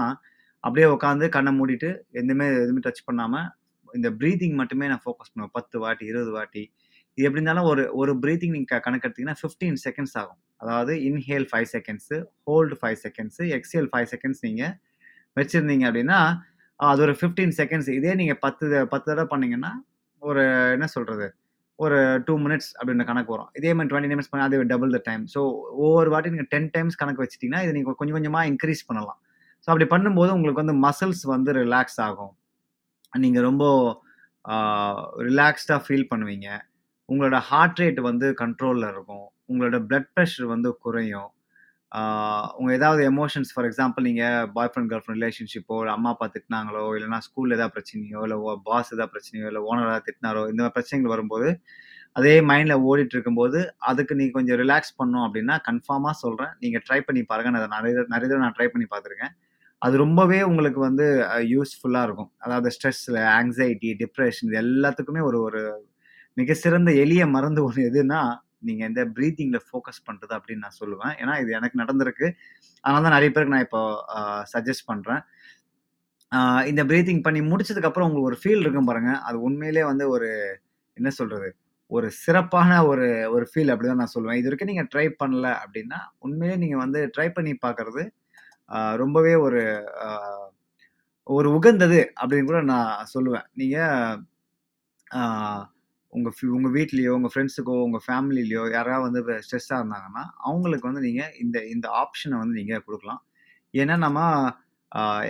அப்படியே 0.64 0.86
உட்காந்து 0.94 1.26
கண்ணை 1.36 1.52
மூடிட்டு 1.58 1.88
எதுவுமே 2.20 2.46
எதுவுமே 2.62 2.82
டச் 2.86 3.02
பண்ணாமல் 3.08 3.46
இந்த 3.88 4.08
ப்ரீத்திங் 4.20 4.56
மட்டுமே 4.60 4.86
நான் 4.92 5.02
ஃபோக்கஸ் 5.04 5.30
பண்ணுவேன். 5.32 5.52
10 5.58 5.78
வாட்டி, 5.84 6.04
20 6.12 6.32
வாட்டி. 6.36 6.62
இது 7.18 7.26
எப்படி 7.28 7.40
இருந்தாலும் 7.40 7.68
ஒரு 7.72 7.82
ஒரு 8.00 8.12
ப்ரீத்திங் 8.22 8.54
நீங்கள் 8.56 8.82
கணக்கெடுத்தீங்கன்னா 8.86 9.38
15 9.42 9.76
செகண்ட்ஸ் 9.84 10.16
ஆகும். 10.22 10.40
அதாவது 10.62 10.92
inhale 11.08 11.46
five 11.50 11.68
seconds, 11.74 12.16
hold 12.48 12.76
five 12.80 12.98
seconds, 13.04 13.42
exhale 13.58 13.88
five 13.92 14.08
seconds 14.14 14.42
நீங்கள் 14.48 14.74
வச்சுருந்தீங்க 15.36 15.84
அப்படின்னா, 15.90 16.18
அது 16.80 17.02
ஒரு 17.06 17.14
15 17.22 17.52
செகண்ட்ஸ். 17.60 17.90
இதே 17.98 18.12
நீங்கள் 18.20 18.40
பத்து 18.44 18.64
பத்து 18.94 19.08
தடவை 19.10 19.28
பண்ணிங்கன்னா 19.34 19.72
ஒரு 20.22 20.42
என்ன 20.76 20.86
சொல்கிறது 20.96 21.26
ஒரு 21.84 21.96
டூ 22.26 22.34
மினிட்ஸ் 22.44 22.70
அப்படின்ற 22.78 23.04
கணக்கு 23.08 23.32
வரும். 23.34 23.50
இதே 23.58 23.70
மாதிரி 23.76 23.90
டுவெண்ட்டி 23.92 24.10
நிமிட்ஸ் 24.12 24.30
பண்ணி 24.32 24.44
அது 24.46 24.58
டபுள் 24.72 24.94
த 24.96 25.00
டைம். 25.08 25.24
ஸோ 25.34 25.40
ஒவ்வொரு 25.84 26.08
வாட்டி 26.14 26.32
நீங்கள் 26.34 26.50
டென் 26.54 26.70
டைம்ஸ் 26.76 26.98
கணக்கு 27.00 27.22
வச்சிட்டிங்கன்னா 27.24 27.62
இதை 27.64 27.72
நீங்கள் 27.76 27.98
கொஞ்சம் 28.00 28.16
கொஞ்சமாக 28.18 28.50
இன்க்ரீஸ் 28.52 28.82
பண்ணலாம். 28.88 29.18
ஸோ 29.64 29.68
அப்படி 29.72 29.86
பண்ணும்போது 29.92 30.30
உங்களுக்கு 30.36 30.62
வந்து 30.62 30.76
மசில்ஸ் 30.86 31.24
வந்து 31.34 31.52
ரிலாக்ஸ் 31.62 32.00
ஆகும். 32.06 32.34
நீங்கள் 33.24 33.46
ரொம்ப 33.48 33.64
ரிலாக்ஸ்டாக 35.28 35.80
ஃபீல் 35.84 36.10
பண்ணுவீங்க. 36.12 36.48
உங்களோட 37.08 37.36
ஹார்ட் 37.50 37.80
ரேட் 37.82 38.00
வந்து 38.10 38.26
கண்ட்ரோலில் 38.42 38.90
இருக்கும். 38.92 39.26
உங்களோட 39.50 39.76
பிளட் 39.88 40.10
ப்ரெஷர் 40.14 40.46
வந்து 40.54 40.70
குறையும். 40.84 41.30
உங்கள் 41.96 42.54
உங்க 42.56 42.72
ஏதாவது 42.72 43.02
எமோஷன்ஸ் 43.10 43.50
ஃபார் 43.54 43.66
எக்ஸாம்பிள் 43.66 44.00
நீங்க 44.00 44.50
பாய் 44.54 44.70
ஃப்ரெண்ட், 44.74 44.82
கேர்ள் 44.82 45.02
ஃப்ரெண்ட் 45.06 45.22
ரிலேஷன்ஷிப்போ, 45.24 45.78
இல்லை 45.78 45.92
அம்மா, 45.92 46.10
அப்பா 46.10 46.26
திட்டினாங்களோ, 46.26 46.82
இல்லைனா 46.96 47.18
ஸ்கூல்ல 47.26 47.52
ஏதாவது 47.52 47.72
பிரச்சனையோ, 47.76 48.22
இல்ல 48.22 48.60
பாஸ் 48.64 48.94
ஏதாவது 48.94 49.18
பிரச்சனையோ, 49.18 49.46
இல்ல 49.46 49.60
ஓனர் 49.60 49.82
ஏதாவது 49.82 50.04
திட்டினாரோ, 50.06 50.42
இந்த 50.50 50.62
மாதிரி 50.62 50.72
பிரச்சனைகள் 50.72 51.14
வரும்போது, 51.14 51.60
அதே 52.12 52.40
மைண்ட்ல 52.40 52.74
ஓடிட்டு 52.88 53.14
இருக்கும்போது, 53.16 53.74
அதுக்கு 53.78 54.14
நீங்கள் 54.14 54.44
கொஞ்சம் 54.44 54.58
ரிலாக்ஸ் 54.58 54.94
பண்ணோம் 54.98 55.26
அப்படின்னா, 55.26 55.58
கன்ஃபார்மா 55.70 56.10
சொல்றேன். 56.10 56.48
நீங்க 56.60 56.82
ட்ரை 56.90 57.00
பண்ணி 57.00 57.22
பாருங்க. 57.22 57.50
நான் 57.50 57.68
நிறைய 57.68 57.96
நிறைய 58.08 58.28
தடவை 58.28 58.38
நான் 58.38 58.54
ட்ரை 58.58 58.68
பண்ணி 58.68 58.86
பார்த்துருக்கேன். 58.90 59.34
அது 59.78 59.96
ரொம்பவே 59.96 60.42
உங்களுக்கு 60.42 60.80
வந்து 60.80 61.04
யூஸ்ஃபுல்லாக 61.28 61.62
யூஸ்ஃபுல்லா 61.84 62.02
இருக்கும். 62.02 62.32
அதாவது 62.38 62.70
ஸ்ட்ரெஸ்ல, 62.76 63.18
ஆங்ஸைட்டி, 63.38 63.90
டிப்ரெஷன் 64.02 64.46
இது 64.46 64.60
எல்லாத்துக்குமே 64.62 65.22
ஒரு 65.22 65.40
ஒரு 65.40 65.62
மிக 66.34 66.54
சிறந்த 66.54 66.92
எளிய 66.92 67.26
மருந்து 67.26 67.64
ஒன்று 67.64 67.90
எதுன்னா, 67.90 68.36
நீங்கள் 68.62 68.88
இந்த 68.90 69.02
ப்ரீத்திங்கில் 69.16 69.64
ஃபோக்கஸ் 69.68 70.00
பண்ணுறது 70.08 70.34
அப்படின்னு 70.38 70.64
நான் 70.66 70.78
சொல்லுவேன். 70.82 71.14
ஏன்னா 71.22 71.34
இது 71.42 71.50
எனக்கு 71.58 71.80
நடந்திருக்கு. 71.82 72.28
அதனால 72.84 73.02
தான் 73.06 73.16
நிறைய 73.18 73.30
பேருக்கு 73.34 73.56
நான் 73.56 73.66
இப்போ 73.68 73.82
சஜஸ்ட் 74.54 74.88
பண்ணுறேன் 74.92 75.22
இந்த 76.70 76.82
ப்ரீத்திங் 76.90 77.22
பண்ணி 77.26 77.40
முடிச்சதுக்கப்புறம் 77.52 78.06
உங்களுக்கு 78.08 78.30
ஒரு 78.32 78.38
ஃபீல் 78.42 78.64
இருக்கும் 78.64 78.88
பாருங்க. 78.90 79.12
அது 79.28 79.36
உண்மையிலேயே 79.48 79.86
வந்து 79.92 80.04
ஒரு 80.16 80.28
என்ன 80.96 81.08
சொல்கிறது 81.20 81.48
ஒரு 81.90 82.08
சிறப்பான 82.24 82.70
ஒரு 82.90 83.06
ஒரு 83.34 83.44
ஃபீல் 83.50 83.72
அப்படி 83.72 83.88
தான் 83.88 84.00
நான் 84.02 84.14
சொல்லுவேன். 84.14 84.38
இதுவரைக்கும் 84.40 84.70
நீங்கள் 84.72 84.88
ட்ரை 84.92 85.06
பண்ணல 85.20 85.46
அப்படின்னா, 85.64 85.98
உண்மையிலேயே 86.24 86.58
நீங்கள் 86.62 86.82
வந்து 86.84 87.00
ட்ரை 87.16 87.28
பண்ணி 87.36 87.52
பார்க்குறது 87.66 88.02
ரொம்பவே 89.02 89.34
ஒரு 89.46 89.62
ஒரு 91.36 91.48
உகந்தது 91.58 92.00
அப்படின்னு 92.20 92.48
கூட 92.50 92.60
நான் 92.72 93.10
சொல்லுவேன். 93.14 93.46
நீங்கள் 93.60 94.16
உங்கள் 96.16 96.34
உங்கள் 96.56 96.74
வீட்லேயோ 96.76 97.12
உங்கள் 97.18 97.32
ஃப்ரெண்ட்ஸுக்கோ, 97.32 97.74
உங்கள் 97.86 98.04
ஃபேமிலிலயோ 98.06 98.62
யாராவது 98.76 99.04
வந்து 99.08 99.22
ஸ்ட்ரெஸ்ஸாக 99.46 99.80
இருந்தாங்கன்னா, 99.80 100.22
அவங்களுக்கு 100.48 100.88
வந்து 100.90 101.02
நீங்கள் 101.08 101.32
இந்த 101.44 101.56
இந்த 101.74 101.86
ஆப்ஷனை 102.02 102.36
வந்து 102.42 102.58
நீங்கள் 102.60 102.84
கொடுக்கலாம் 102.86 103.22
ஏன்னா 103.74 103.96
நம்ம 104.06 104.20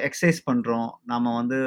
எக்ஸசைஸ் 0.06 0.40
பண்ணுறோம் 0.50 0.88
நம்ம 1.12 1.32
வந்து 1.40 1.58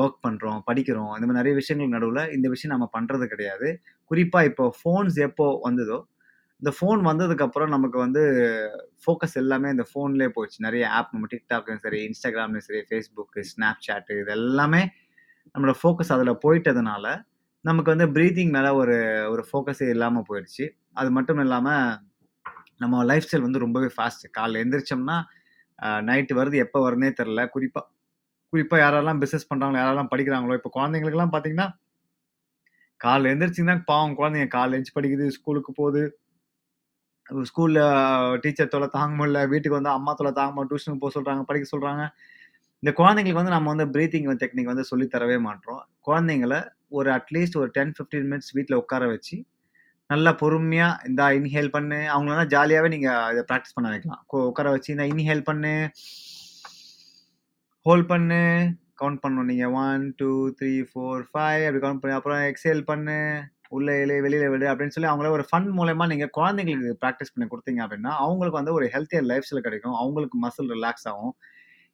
ஒர்க் 0.00 0.18
பண்ணுறோம் 0.26 0.60
படிக்கிறோம். 0.68 1.12
இந்த 1.16 1.26
மாதிரி 1.26 1.40
நிறைய 1.40 1.54
விஷயங்கள் 1.60 1.94
நடுவில் 1.94 2.32
இந்த 2.36 2.46
விஷயம் 2.54 2.74
நம்ம 2.74 2.86
பண்ணுறது 2.96 3.26
கிடையாது. 3.32 3.68
குறிப்பாக 4.10 4.48
இப்போ 4.50 4.64
ஃபோன்ஸ் 4.80 5.16
எப்போ 5.28 5.46
வந்ததோ, 5.66 5.98
இந்த 6.62 6.70
ஃபோன் 6.78 7.00
வந்ததுக்கப்புறம் 7.10 7.72
நமக்கு 7.76 7.98
வந்து 7.98 8.22
ஃபோக்கஸ் 9.04 9.36
எல்லாமே 9.42 9.68
இந்த 9.74 9.84
ஃபோன்லேயே 9.90 10.30
போச்சு. 10.36 10.58
நிறைய 10.66 10.84
ஆப் 10.98 11.10
நம்ம 11.14 11.28
டிக்டாக்லையும் 11.34 11.82
சரி, 11.86 12.00
இன்ஸ்டாகிராம்லேயும் 12.08 12.66
சரி, 12.68 12.82
ஃபேஸ்புக்கு 12.90 13.42
Snapchat 13.52 14.06
இது 14.20 14.32
எல்லாமே 14.38 14.82
நம்மளோட 15.54 15.74
ஃபோக்கஸ் 15.82 16.12
அதில் 16.16 16.40
போயிட்டதுனால, 16.44 17.06
நமக்கு 17.64 17.92
வந்து 17.94 18.06
ப்ரீத்திங் 18.14 18.52
மேலே 18.56 18.70
ஒரு 18.80 18.94
ஒரு 19.32 19.42
ஃபோக்கஸே 19.48 19.88
இல்லாமல் 19.94 20.26
போயிடுச்சு. 20.28 20.64
அது 20.92 21.10
மட்டும் 21.10 21.38
இல்லாமல் 21.38 21.84
நம்ம 22.78 23.02
லைஃப் 23.10 23.26
ஸ்டைல் 23.26 23.46
வந்து 23.46 23.64
ரொம்பவே 23.64 23.88
ஃபாஸ்ட். 23.96 24.24
காலைல 24.38 24.62
எந்திரிச்சோம்னா, 24.64 25.16
நைட்டு 26.08 26.34
வருது 26.40 26.56
எப்போ 26.64 26.78
வருதுன்னே 26.86 27.10
தெரியல. 27.20 27.42
குறிப்பாக 27.54 27.86
குறிப்பாக 28.52 28.80
யாரெல்லாம் 28.84 29.20
பிஸ்னஸ் 29.22 29.48
பண்ணுறாங்களோ 29.50 29.80
யாரெல்லாம் 29.82 30.10
படிக்கிறாங்களோ, 30.12 30.56
இப்போ 30.60 30.70
குழந்தைங்களுக்குலாம் 30.78 31.32
பார்த்தீங்கன்னா, 31.34 31.68
காலைல 33.00 33.30
எழுந்திரிச்சிங்கன்னா 33.32 33.78
பாவம் 33.90 34.16
குழந்தைங்க 34.18 34.48
காலைல 34.56 34.74
எழுந்திரிச்சு 34.76 34.98
படிக்குது, 34.98 35.26
ஸ்கூலுக்கு 35.38 35.72
போகுது. 35.80 36.02
ஸ்கூலில் 37.48 37.82
டீச்சர் 38.44 38.72
தொலை 38.74 38.88
தாங்க 38.96 39.14
முடியல. 39.18 39.40
வீட்டுக்கு 39.52 39.78
வந்து 39.78 39.92
அம்மா 39.96 40.12
தொலை 40.14 40.32
தாங்க 40.32 40.52
முடியல. 40.54 40.70
டியூஷனுக்கு 40.70 41.02
போக 41.04 41.12
சொல்கிறாங்க 41.16 41.42
படிக்க 41.50 41.66
சொல்கிறாங்க 41.74 42.02
இந்த 42.82 42.92
குழந்தைங்களுக்கு 43.00 43.40
வந்து 43.40 43.56
நம்ம 43.56 43.70
வந்து 43.74 43.86
ப்ரீத்திங் 43.94 44.28
டெக்னிக் 44.42 44.70
வந்து 44.72 44.84
சொல்லி 44.90 45.06
தரவே 45.14 45.36
மாட்றோம். 45.46 45.82
குழந்தைங்கள 46.08 46.54
ஒரு 46.98 47.10
அட்லீஸ்ட் 47.18 47.58
ஒரு 47.62 47.70
10, 47.78 47.92
15 47.98 48.26
மினிட்ஸ் 48.30 48.52
வீட்டில் 48.58 48.80
உட்கார 48.82 49.06
வச்சு, 49.14 49.36
நல்லா 50.10 50.30
பொறுமையாக 50.42 51.08
இந்த 51.08 51.22
இன்ஹேல் 51.38 51.74
பண்ணு. 51.76 51.98
அவங்களெல்லாம் 52.14 52.52
ஜாலியாகவே 52.54 52.88
நீங்கள் 52.94 53.30
இதை 53.34 53.42
ப்ராக்டிஸ் 53.50 53.76
பண்ண 53.76 53.88
வைக்கலாம். 53.94 54.22
உட்கார 54.50 54.70
வச்சு 54.74 54.90
இந்த 54.94 55.06
இன்ஹேல் 55.12 55.48
பண்ணு. 55.50 55.74
ஹோல்ட் 57.86 58.08
பண்ணு. 58.12 58.40
கவுண்ட் 59.00 59.20
பண்ணணும் 59.22 59.48
நீங்கள் 59.50 59.72
one 59.84 60.02
two 60.20 60.30
three 60.58 60.72
four 60.90 61.22
five 61.30 61.62
அப்படி 61.66 61.80
கவுண்ட் 61.84 62.02
பண்ணி 62.02 62.16
அப்புறம் 62.18 62.42
எக்ஸேல் 62.50 62.82
பண்ணு. 62.90 63.16
உள்ளே 63.76 63.92
எழு 64.02 64.14
வெளியில் 64.24 64.50
விடு 64.52 64.66
அப்படின்னு 64.70 64.94
சொல்லி 64.94 65.08
அவங்கள 65.10 65.28
ஒரு 65.36 65.44
ஃபன் 65.50 65.68
மூலயமா 65.78 66.04
நீங்கள் 66.10 66.32
குழந்தைங்களுக்கு 66.38 66.98
ப்ராக்டிஸ் 67.02 67.32
பண்ணி 67.34 67.46
கொடுத்தீங்க 67.52 67.80
அப்படின்னா, 67.84 68.12
அவங்களுக்கு 68.24 68.60
வந்து 68.60 68.74
ஒரு 68.78 68.86
ஹெல்த்தியர் 68.94 69.26
லைஃப் 69.30 69.46
ஸ்டைல் 69.48 69.66
கிடைக்கும். 69.66 69.96
அவங்களுக்கு 70.00 70.38
மசில் 70.44 70.72
ரிலாக்ஸ் 70.76 71.06
ஆகும். 71.12 71.32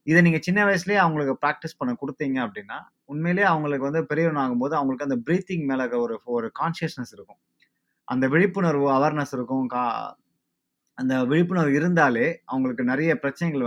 இதை 0.08 0.20
நீங்கள் 0.26 0.44
சின்ன 0.46 0.60
வயசுலேயே 0.68 0.98
அவங்களுக்கு 1.04 1.34
ப்ராக்டிஸ் 1.44 1.78
பண்ண 1.80 1.92
கொடுத்தீங்க 2.02 2.38
அப்படின்னா, 2.46 2.78
உண்மையிலேயே 3.12 3.46
அவங்களுக்கு 3.52 3.88
வந்து 3.88 4.02
பெரியவன் 4.10 4.40
ஆகும்போது 4.42 4.74
அவங்களுக்கு 4.78 5.06
அந்த 5.08 5.18
ப்ரீத்திங் 5.26 5.66
மேலே 5.70 5.84
ஒரு 6.04 6.16
ஒரு 6.36 6.48
கான்சியஸ்னஸ் 6.60 7.12
இருக்கும். 7.16 7.40
அந்த 8.08 8.24
விழிப்புணர்வு, 8.34 8.86
அவேர்னஸ் 8.98 9.34
இருக்கும். 9.38 9.66
கா 9.74 9.82
அந்த 10.98 11.14
விழிப்புணர்வு 11.32 11.74
இருந்தாலே, 11.80 12.26
அவங்களுக்கு 12.44 12.84
நிறைய 12.84 13.10
பிரச்சனைகள் 13.24 13.64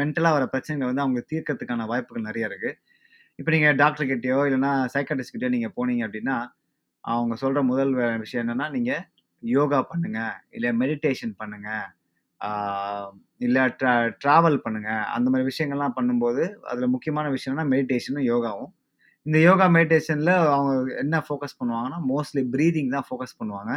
மென்டலாக 0.00 0.36
வர 0.36 0.44
பிரச்சனைகள் 0.54 0.90
வந்து 0.90 1.04
அவங்களுக்கு 1.04 1.32
தீர்க்கறதுக்கான 1.32 1.86
வாய்ப்புகள் 1.92 2.28
நிறைய 2.30 2.50
இருக்குது 2.50 2.76
இப்போ 3.38 3.50
நீங்கள் 3.54 3.78
டாக்டர் 3.82 4.10
கிட்டயோ, 4.10 4.38
இல்லன்னா 4.48 4.72
நீங்கள் 5.56 5.74
போனீங்க 5.78 6.02
அப்படின்னா, 6.08 6.36
அவங்க 7.04 7.34
சொல்கிற 7.42 7.62
முதல் 7.72 7.92
விஷயம் 8.24 8.42
என்னன்னா, 8.44 8.68
நீங்கள் 8.76 9.04
யோகா 9.42 9.80
பண்ணுங்கள் 9.90 10.36
இல்லை 10.50 10.70
மெடிடேஷன் 10.82 11.34
பண்ணுங்கள் 11.42 11.86
இல்ல 13.40 13.58
ட்ரா 13.78 13.92
டிராவல் 14.22 14.58
பண்ணுங்க. 14.64 14.90
அந்த 15.14 15.28
மாரி 15.32 15.44
விஷயங்கள்லாம் 15.50 15.96
பண்ணும்போது, 15.98 16.42
அதுல 16.70 16.86
முக்கியமான 16.94 17.26
விஷயம் 17.30 17.52
என்னன்னா 17.52 17.72
மெடிடேஷனும், 17.74 18.26
யோகாவும். 18.30 18.70
இந்த 19.26 19.38
யோகா 19.46 19.66
மெடிடேஷன்ல 19.76 20.32
அவங்க 20.52 20.72
என்ன 21.02 21.16
ஃபோக்கஸ் 21.26 21.58
பண்ணுவாங்கன்னா, 21.60 22.00
மோஸ்ட்லி 22.10 22.42
பிரீத்திங் 22.54 22.92
தான் 22.96 23.06
ஃபோக்கஸ் 23.08 23.38
பண்ணுவாங்க. 23.40 23.72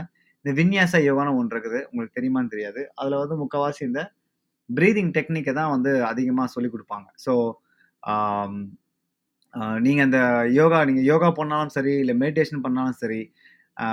இந்த 0.45 0.51
வின்யாச 0.59 1.01
யோகான்னு 1.07 1.37
ஒண்ணு 1.39 1.53
இருக்குது. 1.55 1.79
உங்களுக்கு 1.89 2.17
தெரியுமான்னு 2.19 2.53
தெரியாது. 2.55 2.81
அதுல 2.99 3.19
வந்து 3.23 3.37
முக்காவாசி 3.43 3.83
இந்த 3.89 4.01
பிரீத்திங் 4.69 5.13
டெக்னிக்க 5.17 5.51
தான் 5.55 5.73
வந்து 5.75 5.91
அதிகமா 6.11 6.45
சொல்லிக் 6.53 6.75
குடுப்பாங்க. 6.75 7.07
ஸோ, 7.25 7.33
ஆம் 8.03 8.59
அ 9.53 9.79
நீங்க 9.85 10.01
அந்த 10.07 10.19
யோகா 10.57 10.79
நீங்க 10.87 11.03
யோகா 11.09 11.29
பண்ணாலும் 11.37 11.73
சரி, 11.75 11.93
இல்ல 12.03 12.13
மெடிடேஷன் 12.21 12.63
பண்ணாலும் 12.65 12.97
சரி, 13.01 13.19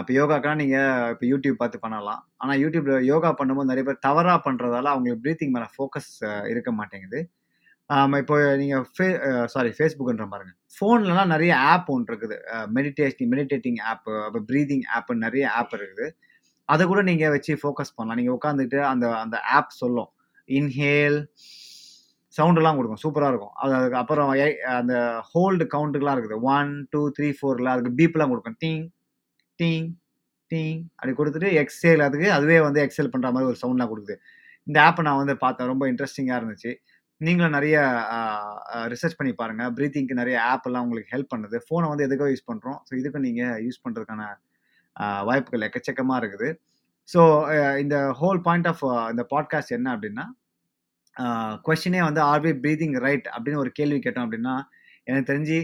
இப்போ 0.00 0.12
யோகாக்கெலாம் 0.18 0.60
நீங்கள் 0.62 1.10
இப்போ 1.14 1.24
யூடியூப் 1.32 1.58
பார்த்து 1.62 1.78
பண்ணலாம். 1.82 2.20
ஆனால் 2.42 2.58
யூடியூப்பில் 2.62 3.06
யோகா 3.12 3.30
பண்ணும்போது 3.40 3.70
நிறைய 3.70 3.84
பேர் 3.88 4.04
தவறாக 4.06 4.38
பண்ணுறதால 4.46 4.90
அவங்களுக்கு 4.92 5.22
ப்ரீத்திங் 5.24 5.52
மேலே 5.56 5.68
ஃபோக்கஸ் 5.74 6.12
இருக்க 6.52 6.70
மாட்டேங்குது. 6.78 7.20
இப்போ 8.20 8.36
நீங்கள் 8.60 8.84
ஃபே 8.94 9.06
சாரி 9.52 9.70
ஃபேஸ்புக்குன்ற 9.76 10.24
பாருங்க. 10.32 10.52
ஃபோன்லலாம் 10.76 11.32
நிறைய 11.34 11.52
ஆப் 11.72 11.90
ஒன்று 11.94 12.10
இருக்குது. 12.12 12.36
மெடிடேஷன் 12.76 13.30
மெடிடேட்டிங் 13.34 13.78
ஆப்பு 13.90 14.14
அப்போ 14.26 14.40
ப்ரீதிங் 14.48 14.84
ஆப்புன்னு 14.96 15.24
நிறைய 15.26 15.44
ஆப் 15.58 15.76
இருக்குது. 15.78 16.06
அதை 16.74 16.82
கூட 16.92 17.00
நீங்கள் 17.10 17.32
வச்சு 17.36 17.52
ஃபோக்கஸ் 17.62 17.94
பண்ணலாம். 17.96 18.18
நீங்கள் 18.20 18.36
உட்காந்துட்டு 18.38 18.80
அந்த 18.92 19.06
அந்த 19.24 19.36
ஆப் 19.58 19.72
சொல்லும். 19.82 20.10
இன்ஹேல் 20.58 21.20
சவுண்டெல்லாம் 22.38 22.78
கொடுக்கும் 22.78 23.02
சூப்பராக 23.04 23.32
இருக்கும். 23.32 23.54
அது 23.62 23.72
அதுக்கு 23.78 24.00
அப்புறம் 24.02 24.30
அந்த 24.78 24.94
ஹோல்டு 25.30 25.64
கவுண்ட்டுக்கெலாம் 25.74 26.16
இருக்குது. 26.18 26.38
1, 26.56 26.72
2, 26.94 27.04
3, 27.18 27.30
4ல 27.40 27.72
அதுக்கு 27.74 27.92
பீப்லாம் 28.00 28.32
கொடுக்கும் 28.32 28.58
டிங், 28.64 28.84
டீ 29.58 29.70
டீ 30.50 30.62
அப்படி 30.96 31.12
கொடுத்துட்டு 31.18 31.48
எக்ஸேல் 31.62 32.02
அதுக்கு 32.06 32.28
அதுவே 32.30 32.58
வந்து 32.66 32.80
எக்ஸேல் 32.86 33.12
பண்ணுற 33.14 33.30
மாதிரி 33.34 33.50
ஒரு 33.52 33.58
சவுண்ட்லாம் 33.62 33.90
கொடுக்குது 33.92 34.16
இந்த 34.66 34.78
ஆப்பை 34.86 35.02
நான் 35.06 35.20
வந்து 35.22 35.34
பார்த்தேன். 35.36 35.68
ரொம்ப 35.72 35.84
இன்ட்ரெஸ்டிங்காக 35.92 36.38
இருந்துச்சு. 36.40 36.72
நீங்களும் 37.20 37.54
நிறைய 37.58 37.76
ரிசர்ச் 38.92 39.18
பண்ணி 39.18 39.32
பாருங்கள் 39.40 39.70
ப்ரீத்திங்க்கு 39.76 40.20
நிறைய 40.20 40.36
ஆப்பெல்லாம் 40.52 40.84
உங்களுக்கு 40.86 41.12
ஹெல்ப் 41.14 41.32
பண்ணுது. 41.34 41.56
ஃபோனை 41.66 41.86
வந்து 41.92 42.06
எதுக்கோ 42.06 42.26
யூஸ் 42.32 42.48
பண்ணுறோம் 42.50 42.78
ஸோ 42.88 42.92
இதுக்கும் 43.00 43.26
நீங்கள் 43.28 43.60
யூஸ் 43.66 43.82
பண்ணுறதுக்கான 43.84 44.24
வாய்ப்புகள் 45.28 45.66
எக்கச்சக்கமாக 45.68 46.20
இருக்குது. 46.22 46.48
ஸோ 47.08 47.20
இந்த 47.82 47.96
ஹோல் 48.20 48.40
பாயிண்ட் 48.46 48.68
ஆஃப் 48.72 48.82
இந்த 49.12 49.24
பாட்காஸ்ட் 49.34 49.76
என்ன 49.78 49.88
அப்படின்னா 49.96 50.26
கொஷினே 51.66 52.00
வந்து 52.08 52.20
ஆர் 52.30 52.44
வி 52.44 52.52
ரைட் 53.06 53.26
அப்படின்னு 53.34 53.62
ஒரு 53.64 53.72
கேள்வி 53.72 53.98
கேட்டோம் 53.98 54.26
அப்படின்னா 54.26 54.54
எனக்கு 55.04 55.30
தெரிஞ்சு 55.32 55.58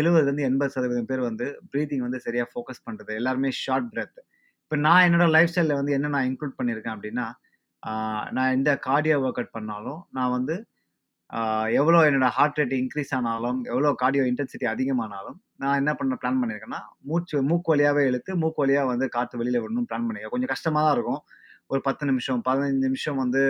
எழுபதுலேருந்து 0.00 0.46
எண்பது 0.48 0.72
சதவீதம் 0.74 1.08
பேர் 1.10 1.22
வந்து 1.28 1.46
ப்ரீத்திங் 1.72 2.04
வந்து 2.06 2.20
சரியாக 2.26 2.48
ஃபோக்கஸ் 2.52 2.84
பண்ணுறது 2.86 3.12
எல்லாருமே 3.20 3.50
ஷார்ட் 3.62 3.88
பிரெத். 3.94 4.20
இப்போ 4.64 4.76
நான் 4.86 5.04
என்னோட 5.06 5.26
லைஃப் 5.36 5.50
ஸ்டைலில் 5.52 5.78
வந்து 5.80 5.94
என்ன 5.98 6.10
நான் 6.16 6.28
இன்க்ளூட் 6.30 6.58
பண்ணியிருக்கேன் 6.58 6.94
அப்படின்னா 6.96 7.26
நான் 8.36 8.52
எந்த 8.56 8.70
கார்டியோ 8.86 9.16
ஒர்க் 9.24 9.40
அவுட் 9.40 9.56
பண்ணாலும், 9.56 10.00
நான் 10.16 10.34
வந்து 10.36 10.54
எவ்வளோ 11.80 11.98
என்னோட 12.08 12.28
ஹார்ட் 12.36 12.58
ரேட் 12.60 12.74
இன்க்ரீஸ் 12.78 13.12
ஆனாலும், 13.18 13.58
எவ்வளோ 13.72 13.90
கார்டியோ 14.02 14.24
இன்டென்சிட்டி 14.30 14.66
அதிகமானாலும், 14.72 15.36
நான் 15.62 15.78
என்ன 15.80 15.92
பண்ண 16.00 16.16
பிளான் 16.22 16.40
பண்ணியிருக்கேன்னா, 16.40 16.80
மூச்சு 17.10 17.36
மூக்கு 17.50 17.70
வழியாகவே 17.72 18.02
இழுத்து, 18.10 18.32
மூக்கு 18.42 18.60
வழியாக 18.62 18.90
வந்து 18.92 19.06
காற்று 19.16 19.38
வெளியில் 19.40 19.60
விடணும்னு 19.62 19.88
பிளான் 19.90 20.06
பண்ணியிருக்கேன். 20.06 20.34
கொஞ்சம் 20.34 20.52
கஷ்டமாக 20.54 20.84
தான் 20.86 20.94
இருக்கும். 20.96 21.20
ஒரு 21.72 21.80
10 21.88 22.08
நிமிஷம், 22.10 22.40
15 22.48 22.78
நிமிஷம் 22.86 23.18
வந்து 23.22 23.42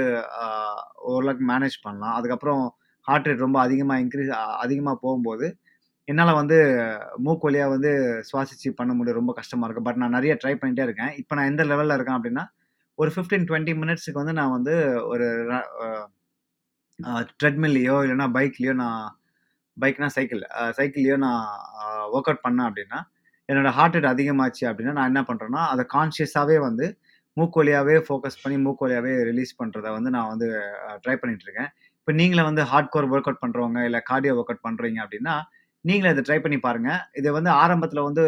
ஓரளவுக்கு 1.12 1.44
மேனேஜ் 1.52 1.78
பண்ணலாம். 1.86 2.14
அதுக்கப்புறம் 2.18 2.62
ஹார்ட் 3.08 3.28
ரேட் 3.28 3.44
ரொம்ப 3.46 3.58
அதிகமாக 3.66 4.02
இன்க்ரீஸ் 4.04 4.32
அதிகமாக 4.64 4.96
போகும்போது, 5.04 5.46
என்னால் 6.08 6.38
வந்து 6.40 6.56
மூக்கு 7.24 7.46
வழியாக 7.46 7.72
வந்து 7.74 7.90
சுவாசிச்சு 8.28 8.70
பண்ண 8.80 8.92
முடியும். 8.96 9.18
ரொம்ப 9.20 9.32
கஷ்டமாக 9.38 9.66
இருக்கும். 9.66 9.86
பட் 9.88 10.00
நான் 10.02 10.16
நிறைய 10.16 10.32
ட்ரை 10.42 10.52
பண்ணிகிட்டே 10.60 10.86
இருக்கேன். 10.88 11.12
இப்போ 11.20 11.32
நான் 11.38 11.50
எந்த 11.52 11.64
லெவலில் 11.70 11.96
இருக்கேன் 11.96 12.18
அப்படின்னா 12.18 12.44
ஒரு 12.98 13.10
15, 13.16 13.44
20 13.50 13.74
மினிட்ஸ்க்கு 13.82 14.20
வந்து 14.20 14.34
நான் 14.40 14.54
வந்து 14.56 14.74
ஒரு 15.12 15.26
ட்ரெட்மில்லையோ 17.40 17.96
இல்லைன்னா 18.04 18.26
பைக்லேயோ 18.38 18.74
நான் 18.82 19.04
பைக்னா 19.76 20.08
சைக்கிள். 20.16 20.42
சைக்கிள்லையோ 20.78 21.16
நான் 21.26 21.44
ஒர்க் 22.14 22.28
அவுட் 22.30 22.44
பண்ணேன் 22.46 22.68
அப்படின்னா 22.68 22.98
என்னோடய 23.48 23.74
ஹார்ட் 23.78 23.96
ரேட் 23.96 24.12
அதிகமாச்சு 24.14 24.64
அப்படின்னா 24.70 24.96
நான் 24.98 25.10
என்ன 25.12 25.22
பண்ணுறேன்னா 25.28 25.62
அதை 25.72 25.84
கான்ஷியஸாகவே 25.94 26.58
வந்து 26.66 26.86
மூக்கு 27.36 27.58
வழியாகவே 27.60 27.94
ஃபோக்கஸ் 28.06 28.40
பண்ணி 28.42 28.56
மூக்கு 28.64 28.84
வழியாகவே 28.84 29.12
ரிலீஸ் 29.30 29.52
பண்ணுறத 29.60 29.88
வந்து 29.96 30.10
நான் 30.16 30.30
வந்து 30.32 30.48
ட்ரை 31.04 31.16
பண்ணிகிட்ருக்கேன் 31.20 31.70
இருக்கேன். 31.70 32.16
நீங்களே 32.20 32.44
வந்து 32.48 32.62
ஹார்ட் 32.70 32.92
கோர் 32.94 33.08
ஒர்க் 33.12 33.28
அவுட் 33.28 33.42
பண்ணுறவங்க 33.44 33.80
இல்லை 33.88 34.00
கார்டியோ 34.10 34.32
ஒர்க் 34.38 34.50
அவுட் 34.52 34.66
பண்ணுறீங்க 34.66 34.98
அப்படின்னா 35.04 35.34
நீங்களும் 35.88 36.14
இதை 36.14 36.22
ட்ரை 36.28 36.38
பண்ணி 36.44 36.58
பாருங்க. 36.66 36.90
இதை 37.20 37.30
வந்து 37.36 37.50
ஆரம்பத்தில் 37.62 38.06
வந்து 38.08 38.24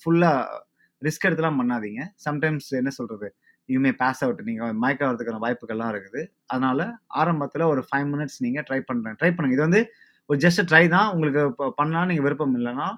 ஃபுல்லாக 0.00 0.58
ரிஸ்க் 1.06 1.26
எடுத்துலாம் 1.28 1.60
பண்ணாதீங்க. 1.60 2.00
சம்டைம்ஸ் 2.26 2.68
என்ன 2.80 2.90
சொல்கிறது 2.98 3.28
யூ 3.72 3.78
மே 3.84 3.90
பாஸ் 4.02 4.22
அவுட். 4.24 4.40
நீங்கள் 4.48 4.78
மயக்க 4.82 5.02
வரதுக்கான 5.08 5.40
வாய்ப்புகள்லாம் 5.44 5.92
இருக்குது. 5.94 6.22
அதனால் 6.52 6.84
ஆரம்பத்தில் 7.22 7.64
ஒரு 7.72 7.82
ஃபைவ் 7.88 8.08
மினிட்ஸ் 8.12 8.40
நீங்கள் 8.46 8.66
ட்ரை 8.68 8.80
பண்ணுறேன் 8.88 9.18
ட்ரை 9.20 9.30
பண்ணுங்க. 9.34 9.56
இது 9.58 9.66
வந்து 9.68 9.82
ஒரு 10.30 10.38
ஜஸ்ட் 10.44 10.62
ட்ரை 10.70 10.84
தான். 10.96 11.08
உங்களுக்கு 11.14 11.40
இப்போ 11.52 11.66
பண்ணலாம்னு 11.78 12.10
நீங்கள் 12.12 12.26
விருப்பம் 12.28 12.56
இல்லைன்னா 12.60 12.88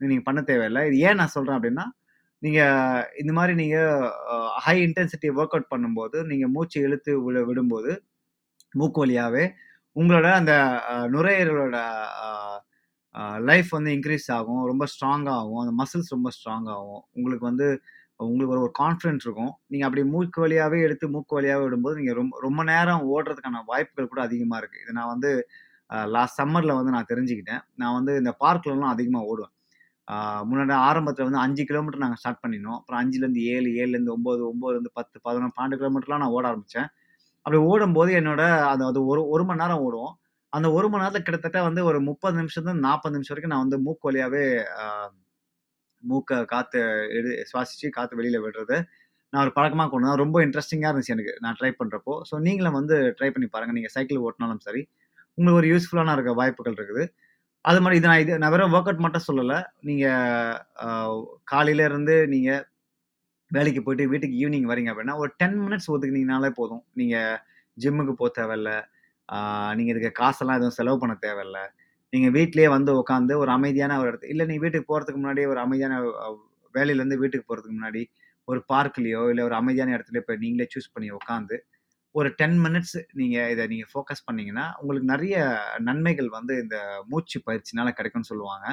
நீங்கள் 0.00 0.26
பண்ண 0.28 0.40
தேவையில்லை 0.50 0.82
இது 0.88 0.96
ஏன் 1.08 1.20
நான் 1.20 1.34
சொல்கிறேன் 1.36 1.58
அப்படின்னா 1.58 1.84
நீங்கள் 2.42 3.04
இந்த 3.20 3.32
மாதிரி 3.36 3.52
நீங்கள் 3.60 4.08
ஹை 4.64 4.74
இன்டென்சிட்டி 4.86 5.28
ஒர்க் 5.38 5.54
அவுட் 5.56 5.70
பண்ணும்போது, 5.74 6.16
நீங்கள் 6.30 6.50
மூச்சு 6.54 6.78
இழுத்து 6.86 7.12
விழு 7.26 7.42
விடும்போது, 7.50 7.92
மூக்கு 8.78 9.00
வழியாகவே 9.02 9.44
உங்களோட 10.00 10.28
அந்த 10.40 10.52
நுரையீரலோட 11.14 11.76
லைஃப் 13.48 13.70
வந்து 13.76 13.90
இன்க்ரீஸ் 13.96 14.28
ஆகும். 14.36 14.62
ரொம்ப 14.70 14.84
ஸ்ட்ராங் 14.92 15.26
ஆகும். 15.38 15.60
அந்த 15.62 15.74
மசில்ஸ் 15.80 16.14
ரொம்ப 16.16 16.30
ஸ்ட்ராங் 16.36 16.68
ஆகும். 16.76 17.02
உங்களுக்கு 17.16 17.46
வந்து 17.50 17.66
உங்களுக்கு 18.20 18.54
ஒரு 18.56 18.62
ஒரு 18.66 18.72
கான்ஃபிடென்ட் 18.80 19.24
இருக்கும். 19.26 19.52
நீங்கள் 19.70 19.88
அப்படி 19.88 20.02
மூக்கு 20.14 20.38
வழியாகவே 20.44 20.78
எடுத்து 20.86 21.06
மூக்கு 21.14 21.36
வழியாகவே 21.38 21.64
விடும்போது, 21.66 21.96
நீங்கள் 22.00 22.18
ரொம்ப 22.20 22.40
ரொம்ப 22.46 22.60
நேரம் 22.72 23.02
ஓடுறதுக்கான 23.14 23.62
வாய்ப்புகள் 23.70 24.10
கூட 24.12 24.20
அதிகமாக 24.28 24.60
இருக்குது 24.60 24.82
இது 24.84 24.96
நான் 24.98 25.12
வந்து 25.14 25.30
லாஸ்ட் 26.14 26.38
சம்மரில் 26.40 26.78
வந்து 26.78 26.94
நான் 26.96 27.10
தெரிஞ்சுக்கிட்டேன். 27.10 27.62
நான் 27.80 27.96
வந்து 27.98 28.12
இந்த 28.20 28.32
பார்க்லலாம் 28.44 28.94
அதிகமாக 28.94 29.28
ஓடுவேன். 29.32 29.52
முன்னாடி 30.48 30.74
ஆரம்பத்தில் 30.88 31.26
வந்து 31.28 31.42
அஞ்சு 31.44 31.62
கிலோமீட்டர் 31.68 32.04
நாங்கள் 32.04 32.20
ஸ்டார்ட் 32.22 32.42
பண்ணினோம். 32.44 32.78
அப்புறம் 32.80 33.00
5லேருந்து 33.02 33.42
7, 33.54 33.68
7லேருந்து 33.82 34.14
9, 34.16 34.42
9லேருந்து 34.52 34.92
10, 34.98 35.16
11, 35.26 35.54
12 35.58 35.78
கிலோமீட்டர்லாம் 35.80 36.22
நான் 36.24 36.34
ஓட 36.38 36.44
ஆரம்பித்தேன் 36.50 36.88
அப்படி 37.46 37.58
ஓடும்போது 37.70 38.10
என்னோட 38.20 38.42
அதாவது 38.74 38.98
ஒரு 39.10 39.22
ஒரு 39.34 39.44
மணி 39.48 39.62
நேரம் 39.62 39.82
ஓடுவோம். 39.86 40.14
அந்த 40.56 40.66
ஒரு 40.76 40.86
மணி 40.90 41.02
நேரத்தில் 41.02 41.26
கிட்டத்தட்ட 41.26 41.60
வந்து 41.68 41.80
ஒரு 41.90 41.98
30 42.08 42.40
நிமிஷத்துலருந்து 42.40 42.86
40 42.88 43.14
நிமிஷம் 43.16 43.34
வரைக்கும் 43.34 43.54
நான் 43.54 43.64
வந்து 43.66 43.78
மூக்கு 43.86 44.08
வழியாகவே 44.08 44.44
மூக்கை 46.02 46.36
காற்று 46.52 46.80
எடு 47.18 47.30
சுவாசித்து 47.50 47.88
காற்று 47.96 48.18
வெளியில் 48.18 48.42
விடுறது, 48.44 48.76
நான் 49.32 49.42
ஒரு 49.44 49.52
பழக்கமாக 49.56 49.88
கொண்டு 49.92 50.06
வந்தேன். 50.06 50.22
ரொம்ப 50.24 50.36
இன்ட்ரெஸ்டிங்காக 50.46 50.90
இருந்துச்சு 50.90 51.14
எனக்கு. 51.16 51.32
நான் 51.44 51.56
ட்ரை 51.60 51.70
பண்ணுறப்போ 51.80 52.14
ஸோ 52.28 52.34
நீங்களும் 52.46 52.76
வந்து 52.78 52.96
ட்ரை 53.18 53.30
பண்ணி 53.34 53.48
பாருங்கள் 53.54 53.76
நீங்கள் 53.78 53.94
சைக்கிள் 53.96 54.20
ஓட்டினாலும் 54.26 54.62
சரி, 54.66 54.82
உங்களுக்கு 55.38 55.60
ஒரு 55.60 55.70
யூஸ்ஃபுல்லான 55.72 56.14
இருக்க 56.16 56.34
வாய்ப்புகள் 56.40 56.76
இருக்குது. 56.78 57.04
அது 57.64 57.78
மாதிரி 57.84 57.98
இது 58.00 58.08
நான் 58.10 58.22
இது 58.24 58.32
நான் 58.42 58.52
வெறும் 58.54 58.74
ஒர்க் 58.76 58.88
அவுட் 58.90 59.04
மட்டும் 59.04 59.26
சொல்லலை 59.28 59.58
நீங்கள் 59.88 61.30
காலையிலேருந்து 61.52 62.16
நீங்கள் 62.34 62.62
வேலைக்கு 63.50 63.80
போயிட்டு 63.86 64.04
வீட்டுக்கு 64.12 64.36
ஈவினிங் 64.42 64.68
வரீங்க 64.70 64.90
அப்படின்னா, 64.92 65.16
ஒரு 65.22 65.30
10 65.42 65.56
மினிட்ஸ் 65.64 65.90
ஒதுக்குனீங்கனாலே 65.94 66.50
போதும். 66.58 66.82
நீங்கள் 67.00 67.38
ஜிம்முக்கு 67.76 68.14
போக 68.20 68.30
தேவையில்ல. 68.40 68.70
நீங்கள் 69.78 69.94
இதுக்கு 69.94 70.12
காசெல்லாம் 70.22 70.58
எதுவும் 70.60 70.76
செலவு 70.78 70.98
பண்ண 71.02 71.14
தேவையில்ல. 71.26 71.60
நீங்கள் 72.12 72.34
வீட்டிலேயே 72.38 72.68
வந்து 72.76 72.90
உட்காந்து 73.02 73.34
ஒரு 73.42 73.50
அமைதியான 73.56 73.98
ஒரு 74.00 74.08
இடத்து 74.10 74.32
இல்லை 74.32 74.44
நீங்கள் 74.50 74.64
வீட்டுக்கு 74.64 74.88
போகிறதுக்கு 74.90 75.20
முன்னாடி 75.22 75.44
ஒரு 75.52 75.60
அமைதியான 75.66 75.94
வேலையிலேருந்து 76.74 77.18
வீட்டுக்கு 77.22 77.46
போகிறதுக்கு 77.48 77.76
முன்னாடி, 77.78 78.02
ஒரு 78.48 78.60
பார்க்லேயோ 78.72 79.22
இல்லை 79.32 79.42
ஒரு 79.48 79.56
அமைதியான 79.60 79.92
இடத்துலையோ 79.96 80.24
போய் 80.28 80.42
நீங்களே 80.44 80.66
சூஸ் 80.72 80.92
பண்ணி 80.94 81.08
உட்காந்து, 81.18 81.56
ஒரு 82.14 82.28
10 82.40 82.56
மினிட்ஸ் 82.64 82.96
நீங்கள் 83.20 83.50
இதை 83.52 83.64
நீங்கள் 83.72 83.90
ஃபோக்கஸ் 83.92 84.26
பண்ணிங்கன்னா 84.26 84.64
உங்களுக்கு 84.80 85.08
நிறைய 85.12 85.36
நன்மைகள் 85.88 86.28
வந்து 86.38 86.54
இந்த 86.64 86.76
மூச்சு 87.12 87.38
பயிற்சினால் 87.48 87.96
கிடைக்கும்னு 87.98 88.30
சொல்லுவாங்க. 88.32 88.66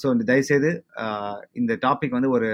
ஸோ 0.00 0.06
இந்த 0.14 0.24
தயவுசெய்து 0.30 0.70
இந்த 1.60 1.72
டாபிக் 1.86 2.16
வந்து 2.18 2.30
ஒரு 2.36 2.50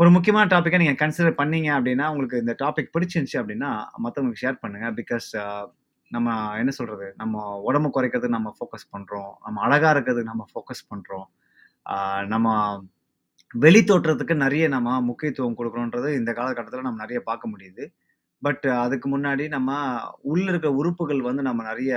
ஒரு 0.00 0.10
முக்கியமான 0.14 0.44
டாப்பிக்கை 0.52 0.78
நீங்கள் 0.80 0.98
கன்சிடர் 1.00 1.34
பண்ணீங்க 1.40 1.68
அப்படின்னா 1.76 2.04
உங்களுக்கு 2.12 2.36
இந்த 2.42 2.52
டாபிக் 2.62 2.92
பிடிச்சிருந்துச்சு 2.94 3.38
அப்படின்னா 3.40 3.70
மற்றவங்களுக்கு 4.04 4.42
ஷேர் 4.44 4.60
பண்ணுங்க. 4.62 4.86
பிகாஸ் 5.00 5.26
uh, 5.42 5.64
நம்ம 6.10 6.28
என்ன 6.60 6.70
சொல்கிறது 6.76 7.06
நம்ம 7.22 7.42
உடம்பு 7.68 7.88
குறைக்கிறது 7.96 8.28
நம்ம 8.36 8.48
ஃபோக்கஸ் 8.56 8.86
பண்ணுறோம் 8.94 9.32
நம்ம 9.46 9.60
அழகாக 9.66 9.92
இருக்கிறதுக்கு 9.94 10.30
நம்ம 10.32 10.46
ஃபோக்கஸ் 10.52 10.82
பண்ணுறோம் 10.92 11.26
நம்ம 12.32 12.48
வெளி 13.54 13.80
தோற்றத்துக்கு 13.90 14.34
நிறைய 14.44 14.64
நம்ம 14.76 14.98
முக்கியத்துவம் 15.10 15.58
கொடுக்குறோன்றது 15.60 16.08
இந்த 16.20 16.30
காலகட்டத்தில் 16.40 16.86
நம்ம 16.88 17.02
நிறைய 17.04 17.20
பார்க்க 17.30 17.52
முடியுது. 17.54 17.84
பட் 18.42 18.64
uh, 18.72 18.78
அதுக்கு 18.84 19.08
முன்னாடி 19.16 19.46
நம்ம 19.56 19.70
உள்ள 20.32 20.46
இருக்கிற 20.52 20.72
உறுப்புகள் 20.80 21.22
வந்து 21.28 21.44
நம்ம 21.48 21.62
நிறைய 21.70 21.92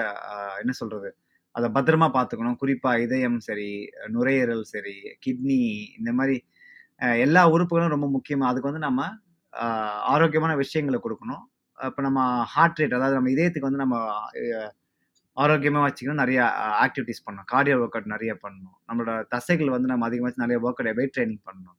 என்ன 0.64 0.74
சொல்கிறது 0.82 1.12
அதை 1.56 1.68
பத்திரமா 1.78 2.10
பார்த்துக்கணும். 2.18 2.60
குறிப்பாக 2.64 3.04
இதயம் 3.06 3.40
சரி, 3.48 3.72
நுரையீரல் 4.16 4.66
சரி, 4.74 4.98
கிட்னி 5.26 5.62
இந்த 6.00 6.12
மாதிரி 6.20 6.38
எல்லா 7.26 7.42
உறுப்புகளும் 7.54 7.94
ரொம்ப 7.96 8.08
முக்கியமாக 8.16 8.50
அதுக்கு 8.52 8.70
வந்து 8.72 8.86
நம்ம 8.88 9.10
ஆரோக்கியமான 10.14 10.54
விஷயங்கள 10.64 11.00
கொடுக்கணும் 11.06 11.44
இப்போ 11.88 12.02
நம்ம 12.08 12.22
ஹார்ட் 12.54 12.80
ரேட் 12.82 12.98
அதாவது 12.98 13.18
நம்ம 13.18 13.32
இதயத்துக்கு 13.36 13.70
வந்து 13.70 13.84
நம்ம 13.84 13.98
ஆரோக்கியமாக 15.44 15.86
வச்சுக்கணும். 15.86 16.22
நிறைய 16.24 16.40
ஆக்டிவிட்டீஸ் 16.86 17.24
பண்ணணும். 17.26 17.48
கார்டியோ 17.52 17.76
ஒர்க் 17.84 17.96
அவுட் 17.98 18.12
நிறைய 18.16 18.32
பண்ணணும். 18.44 18.76
நம்மளோட 18.88 19.14
தசைகள் 19.36 19.72
வந்து 19.76 19.92
நம்ம 19.92 20.06
அதிகமாக 20.10 20.42
நிறைய 20.44 20.58
ஒர்க் 20.66 20.82
அவுட் 20.82 20.98
வெயிட் 21.00 21.16
ட்ரைனிங் 21.16 21.42
பண்ணணும். 21.48 21.78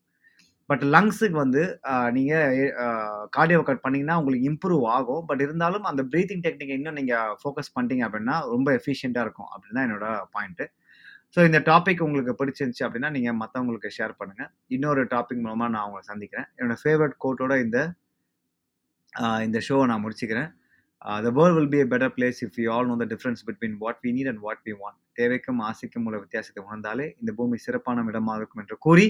பட் 0.71 0.85
லங்ஸுக்கு 0.95 1.39
வந்து 1.43 1.63
நீங்கள் 2.17 2.73
கார்டியோ 3.37 3.59
ஒர்க் 3.61 3.71
அவுட் 3.73 3.85
பண்ணிங்கன்னா 3.85 4.17
உங்களுக்கு 4.21 4.49
இம்ப்ரூவ் 4.51 4.85
ஆகும். 4.97 5.23
பட் 5.31 5.43
இருந்தாலும் 5.47 5.87
அந்த 5.91 6.05
ப்ரீத்திங் 6.13 6.45
டெக்னிக் 6.47 6.75
இன்னும் 6.79 6.99
நீங்கள் 7.01 7.35
ஃபோக்கஸ் 7.43 7.73
பண்ணிட்டீங்க 7.77 8.05
அப்படின்னா 8.09 8.37
ரொம்ப 8.55 8.69
எஃபிஷியண்ட்டாக 8.81 9.27
இருக்கும். 9.29 9.51
அப்படின்னு 9.53 9.79
தான் 9.79 9.87
என்னோட 9.89 10.09
பாயிண்ட்டு. 10.37 10.67
ஸோ 11.37 11.45
இந்த 11.49 11.59
டாபிக் 11.69 12.03
உங்களுக்கு 12.07 12.33
பிடிச்சிருந்துச்சு 12.41 12.85
அப்படின்னா 12.87 13.11
நீங்கள் 13.17 13.39
மற்றவங்களுக்கு 13.43 13.91
ஷேர் 13.99 14.13
பண்ணுங்கள் 14.21 14.51
இன்னொரு 14.67 15.05
டாபிக் 15.05 15.43
மூலமாக 15.45 15.71
நான் 15.75 15.85
உங்களை 15.85 16.03
சந்திக்கிறேன். 16.03 16.49
என்னோட 16.59 16.77
ஃபேவரட் 16.85 17.17
கோட்டோட 17.25 17.55
இந்த 17.65 17.79
இந்த 19.47 19.59
ஷோவை 19.69 19.85
நான் 19.91 20.05
முடிச்சுக்கிறேன். 20.05 20.49
"The 21.27 21.31
world 21.39 21.57
will 21.59 21.69
be 21.75 21.79
a 21.79 21.87
better 21.93 22.15
place 22.17 22.41
if 22.47 22.59
you 22.65 22.69
all 22.77 22.87
know 22.87 22.97
the 22.97 23.07
difference 23.15 23.43
between 23.49 23.77
what 23.79 24.01
we 24.05 24.11
need 24.17 24.29
and 24.29 24.43
what 24.47 24.63
we 24.65 24.75
want." 24.83 24.99
தேவைக்கும், 25.21 25.61
ஆசைக்கும் 25.71 26.05
உள்ள 26.05 26.19
வித்தியாசத்தை 26.19 26.63
உணர்ந்தாலே, 26.65 27.07
இந்த 27.21 27.33
பூமி 27.37 27.57
சிறப்பான 27.57 28.05
இடமாக 28.07 28.39
இருக்கும் 28.39 28.63
என்று 28.63 28.79
கூறி, 28.79 29.07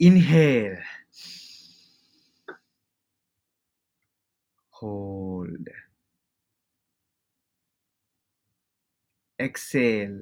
இன்ஹேல். 0.00 0.78
ஹோல்ட். 4.74 5.70
எக்ஸேல். 9.38 10.18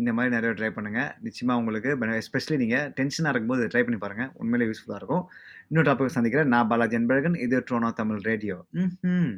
இந்த 0.00 0.10
மாதிரி 0.16 0.34
நிறைய 0.34 0.52
ட்ரை 0.58 0.70
பண்ணுங்கள் 0.76 1.10
நிச்சயமாக 1.26 1.60
உங்களுக்கு 1.60 1.90
எஸ்பெஷலி 2.22 2.56
நீங்கள் 2.62 2.86
டென்ஷனாக 2.98 3.32
இருக்கும்போது 3.34 3.64
ட்ரை 3.72 3.82
பண்ணி 3.86 3.98
பாருங்கள் 4.04 4.30
உண்மையிலே 4.42 4.70
யூஸ்ஃபுல்லாக 4.70 5.00
இருக்கும். 5.00 5.24
இன்னொரு 5.68 5.88
டாபிக் 5.90 6.16
சந்திக்கிறேன். 6.16 6.52
நான் 6.54 6.70
பாலாஜி 6.70 6.96
அன்பழகன். 7.00 7.36
இது 7.46 7.58
ட்ரோனோ 7.70 7.90
தமிழ் 8.00 8.24
ரேடியோ. 8.30 8.56
ம் 8.70 9.34